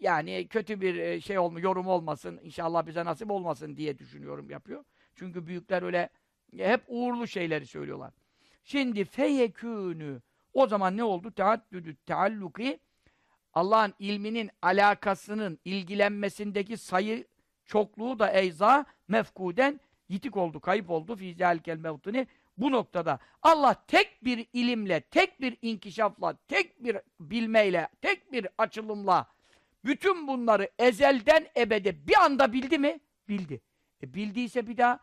[0.00, 4.84] yani kötü bir şey olma, yorum olmasın, inşallah bize nasip olmasın diye düşünüyorum yapıyor.
[5.14, 6.08] Çünkü büyükler öyle
[6.56, 8.12] hep uğurlu şeyleri söylüyorlar.
[8.64, 10.20] Şimdi feyekûnü
[10.54, 11.30] o zaman ne oldu?
[11.30, 12.80] Teaddüdü tealluki
[13.54, 17.26] Allah'ın ilminin alakasının ilgilenmesindeki sayı
[17.64, 22.26] çokluğu da eyza mefkuden yitik oldu, kayıp oldu fi zâlikel mevtini.
[22.58, 29.26] Bu noktada Allah tek bir ilimle, tek bir inkişafla, tek bir bilmeyle, tek bir açılımla
[29.84, 33.00] bütün bunları ezelden ebede bir anda bildi mi?
[33.28, 33.60] Bildi.
[34.02, 35.00] E bildiyse bir daha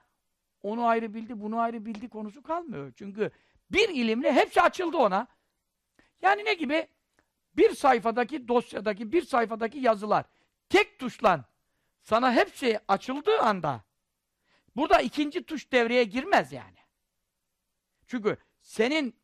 [0.64, 2.94] onu ayrı bildi, bunu ayrı bildi konusu kalmıyor.
[2.96, 3.32] Çünkü
[3.72, 5.28] bir ilimle hepsi açıldı ona.
[6.22, 6.88] Yani ne gibi?
[7.54, 10.26] Bir sayfadaki dosyadaki, bir sayfadaki yazılar
[10.70, 11.46] tek tuşla
[12.02, 13.84] sana hepsi açıldığı anda
[14.76, 16.78] burada ikinci tuş devreye girmez yani.
[18.08, 19.16] Çünkü senin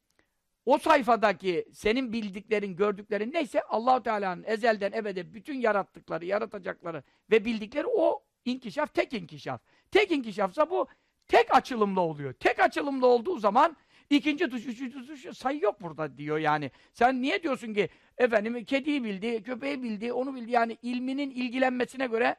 [0.65, 7.87] o sayfadaki senin bildiklerin, gördüklerin neyse Allahu Teala'nın ezelden ebede bütün yarattıkları, yaratacakları ve bildikleri
[7.87, 9.61] o inkişaf tek inkişaf.
[9.91, 10.87] Tek inkişafsa bu
[11.27, 12.33] tek açılımlı oluyor.
[12.33, 13.77] Tek açılımlı olduğu zaman
[14.09, 16.71] ikinci tuş, üçüncü tuş sayı yok burada diyor yani.
[16.93, 22.35] Sen niye diyorsun ki efendim kediyi bildi, köpeği bildi, onu bildi yani ilminin ilgilenmesine göre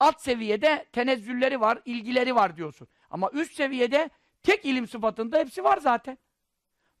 [0.00, 2.88] alt seviyede tenezzülleri var, ilgileri var diyorsun.
[3.10, 4.10] Ama üst seviyede
[4.42, 6.18] tek ilim sıfatında hepsi var zaten.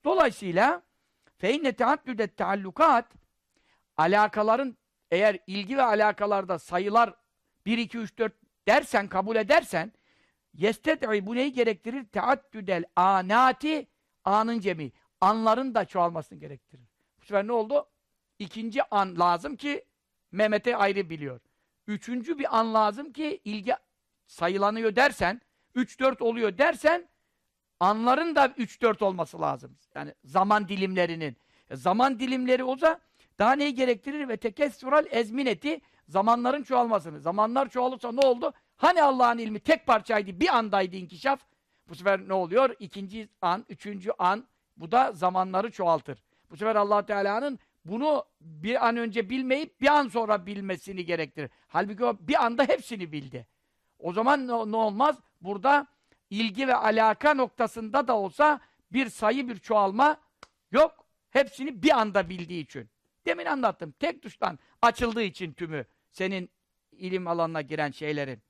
[0.04, 0.82] Dolayısıyla
[1.38, 3.12] feinne teaddüdet teallukat
[3.96, 4.76] alakaların
[5.10, 7.14] eğer ilgi ve alakalarda sayılar
[7.66, 8.32] 1, 2, 3, 4
[8.68, 9.92] dersen, kabul edersen
[10.54, 12.04] yested'i bu neyi gerektirir?
[12.04, 13.88] Teaddüdel anati
[14.24, 14.92] anın cemi.
[15.20, 16.88] Anların da çoğalmasını gerektirir.
[17.20, 17.88] Bu sefer ne oldu?
[18.38, 19.84] İkinci an lazım ki
[20.32, 21.40] Mehmet'e ayrı biliyor.
[21.86, 23.74] Üçüncü bir an lazım ki ilgi
[24.26, 25.40] sayılanıyor dersen,
[25.76, 27.08] 3-4 oluyor dersen
[27.80, 29.76] anların da 3-4 olması lazım.
[29.94, 31.36] Yani zaman dilimlerinin.
[31.70, 33.00] E, zaman dilimleri olsa
[33.38, 34.28] daha neyi gerektirir?
[34.28, 37.20] Ve tekessural ezmineti zamanların çoğalmasını.
[37.20, 38.52] Zamanlar çoğalırsa ne oldu?
[38.76, 41.40] Hani Allah'ın ilmi tek parçaydı, bir andaydı inkişaf.
[41.88, 42.74] Bu sefer ne oluyor?
[42.78, 44.44] İkinci an, üçüncü an
[44.76, 46.18] bu da zamanları çoğaltır.
[46.50, 51.50] Bu sefer allah Teala'nın bunu bir an önce bilmeyip bir an sonra bilmesini gerektirir.
[51.68, 53.46] Halbuki o bir anda hepsini bildi.
[53.98, 55.16] O zaman ne, ne olmaz?
[55.40, 55.86] Burada
[56.34, 58.60] ilgi ve alaka noktasında da olsa
[58.92, 60.16] bir sayı, bir çoğalma
[60.72, 61.06] yok.
[61.30, 62.90] Hepsini bir anda bildiği için.
[63.26, 63.94] Demin anlattım.
[63.98, 66.50] Tek tuştan açıldığı için tümü senin
[66.92, 68.42] ilim alanına giren şeylerin.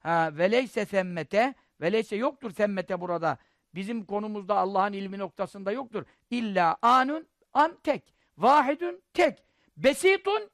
[0.00, 3.38] Ha, veleyse semmete veleyse yoktur semmete burada.
[3.74, 6.04] Bizim konumuzda Allah'ın ilmi noktasında yoktur.
[6.30, 8.14] İlla anun an tek.
[8.38, 9.42] Vahidun tek.
[9.76, 10.50] Besitun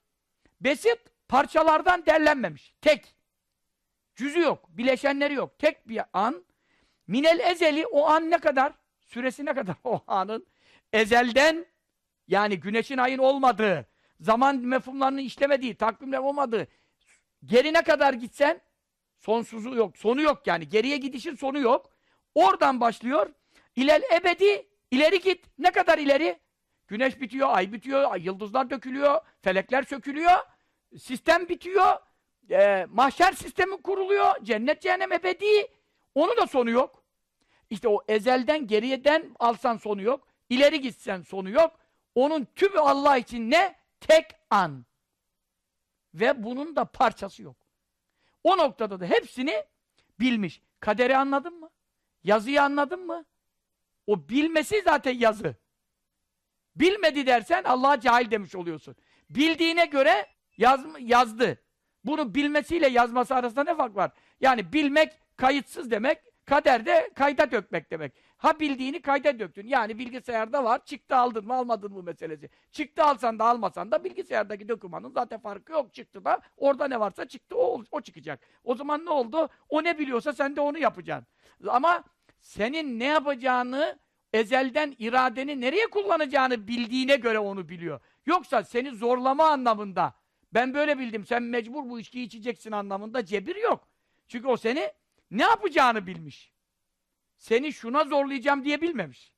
[0.61, 0.99] besit
[1.29, 2.75] parçalardan derlenmemiş.
[2.81, 3.15] Tek.
[4.15, 4.69] Cüzü yok.
[4.69, 5.59] Bileşenleri yok.
[5.59, 6.45] Tek bir an.
[7.07, 8.73] Minel ezeli o an ne kadar?
[9.01, 10.47] Süresi ne kadar o anın?
[10.93, 11.67] Ezelden
[12.29, 13.87] yani güneşin ayın olmadığı,
[14.21, 16.67] zaman mefhumlarının işlemediği, takvimler olmadığı
[17.45, 18.61] gerine kadar gitsen
[19.19, 19.99] sonsuzu yok.
[19.99, 20.69] Sonu yok yani.
[20.69, 21.91] Geriye gidişin sonu yok.
[22.35, 23.31] Oradan başlıyor.
[23.77, 25.45] İlel ebedi İleri git.
[25.59, 26.39] Ne kadar ileri?
[26.89, 30.39] Güneş bitiyor, ay bitiyor, yıldızlar dökülüyor, felekler sökülüyor,
[30.99, 31.97] sistem bitiyor,
[32.51, 35.67] e, mahşer sistemi kuruluyor, cennet cehennem ebedi.
[36.15, 37.05] Onun da sonu yok.
[37.71, 40.29] İşte o ezelden geriyeden alsan sonu yok.
[40.49, 41.79] İleri gitsen sonu yok.
[42.15, 43.77] Onun tümü Allah için ne?
[44.01, 44.85] Tek an.
[46.15, 47.57] Ve bunun da parçası yok.
[48.45, 49.65] O noktada da hepsini
[50.21, 50.63] bilmiş.
[50.81, 51.71] Kaderi anladın mı?
[52.25, 53.25] Yazıyı anladın mı?
[54.07, 55.57] O bilmesi zaten yazı.
[56.77, 58.97] Bilmedi dersen Allah'a cahil demiş oluyorsun.
[59.31, 61.63] Bildiğine göre yaz, yazdı.
[62.05, 64.11] Bunu bilmesiyle yazması arasında ne fark var?
[64.41, 68.13] Yani bilmek kayıtsız demek, kaderde kayda dökmek demek.
[68.37, 69.67] Ha bildiğini kayda döktün.
[69.67, 72.51] Yani bilgisayarda var, çıktı aldın mı almadın mı meselesi.
[72.73, 75.95] Çıktı alsan da almasan da bilgisayardaki dokümanın zaten farkı yok.
[75.95, 78.41] Çıktı da orada ne varsa çıktı o, o çıkacak.
[78.65, 79.49] O zaman ne oldu?
[79.69, 81.27] O ne biliyorsa sen de onu yapacaksın.
[81.69, 82.05] Ama
[82.41, 83.99] senin ne yapacağını
[84.33, 88.01] ezelden iradeni nereye kullanacağını bildiğine göre onu biliyor.
[88.27, 90.15] Yoksa seni zorlama anlamında
[90.55, 93.89] ben böyle bildim sen mecbur bu içkiyi içeceksin anlamında cebir yok.
[94.29, 94.93] Çünkü o seni
[95.31, 96.53] ne yapacağını bilmiş.
[97.37, 99.35] Seni şuna zorlayacağım diye bilmemiş.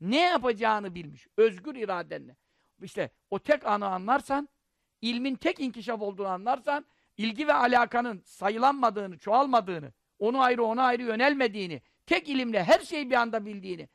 [0.00, 1.26] Ne yapacağını bilmiş.
[1.36, 2.36] Özgür iradenle.
[2.82, 4.48] İşte o tek anı anlarsan,
[5.00, 11.82] ilmin tek inkişaf olduğunu anlarsan, ilgi ve alakanın sayılanmadığını, çoğalmadığını, onu ayrı ona ayrı yönelmediğini,
[12.06, 13.88] tek ilimle her şeyi bir anda bildiğini,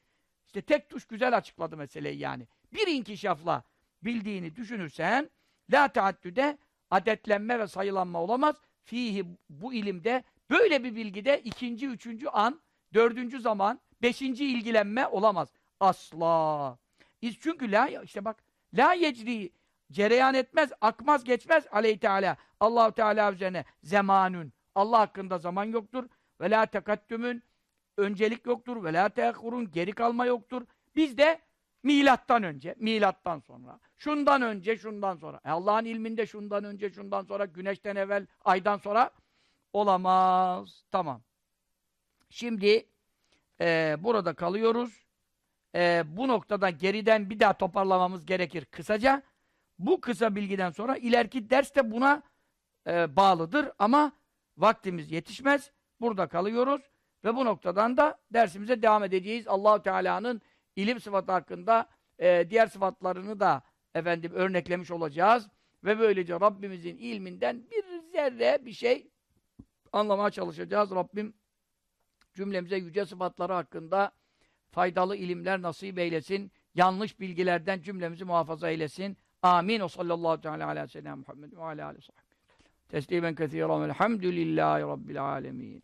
[0.45, 2.47] işte tek tuş güzel açıkladı meseleyi yani.
[2.73, 3.63] Bir inkişafla
[4.01, 5.29] bildiğini düşünürsen,
[5.71, 6.57] la taaddüde
[6.89, 8.55] adetlenme ve sayılanma olamaz.
[8.83, 12.61] Fihi bu ilimde böyle bir bilgide ikinci, üçüncü an,
[12.93, 15.53] dördüncü zaman, beşinci ilgilenme olamaz.
[15.79, 16.77] Asla.
[17.21, 18.43] İz çünkü la, işte bak,
[18.73, 19.51] la yecri,
[19.91, 22.37] cereyan etmez, akmaz, geçmez aleyhi teala.
[22.59, 24.53] Allahu Teala üzerine zemanün.
[24.75, 26.09] Allah hakkında zaman yoktur.
[26.41, 27.43] Ve la tekattümün,
[27.97, 28.83] öncelik yoktur.
[28.83, 30.65] Ve la teakhurun, geri kalma yoktur.
[30.95, 31.39] Bizde
[31.83, 35.39] milattan önce, milattan sonra, şundan önce, şundan sonra.
[35.45, 39.11] E Allah'ın ilminde şundan önce, şundan sonra, güneşten evvel, aydan sonra
[39.77, 40.83] olamaz.
[40.91, 41.21] Tamam.
[42.29, 42.85] Şimdi
[43.61, 45.07] e, burada kalıyoruz.
[45.75, 49.23] E, bu noktada geriden bir daha toparlamamız gerekir kısaca.
[49.79, 52.21] Bu kısa bilgiden sonra ileriki ders de buna
[52.87, 54.11] e, bağlıdır ama
[54.57, 55.71] vaktimiz yetişmez.
[56.01, 56.81] Burada kalıyoruz
[57.23, 59.47] ve bu noktadan da dersimize devam edeceğiz.
[59.47, 60.41] Allahu Teala'nın
[60.75, 63.61] ilim sıfatı hakkında e, diğer sıfatlarını da
[63.95, 65.47] efendim örneklemiş olacağız
[65.83, 69.11] ve böylece Rabbimizin ilminden bir zerre bir şey
[69.93, 70.91] anlamaya çalışacağız.
[70.91, 71.33] Rabbim
[72.33, 74.11] cümlemize yüce sıfatları hakkında
[74.71, 76.51] faydalı ilimler nasip eylesin.
[76.75, 79.17] Yanlış bilgilerden cümlemizi muhafaza eylesin.
[79.41, 79.79] Amin.
[79.79, 82.27] O sallallahu teala ala seyyidina Muhammed ve aleyhi ve sahbihi.
[82.89, 85.83] Teslimen kethiren velhamdülillahi rabbil alemin.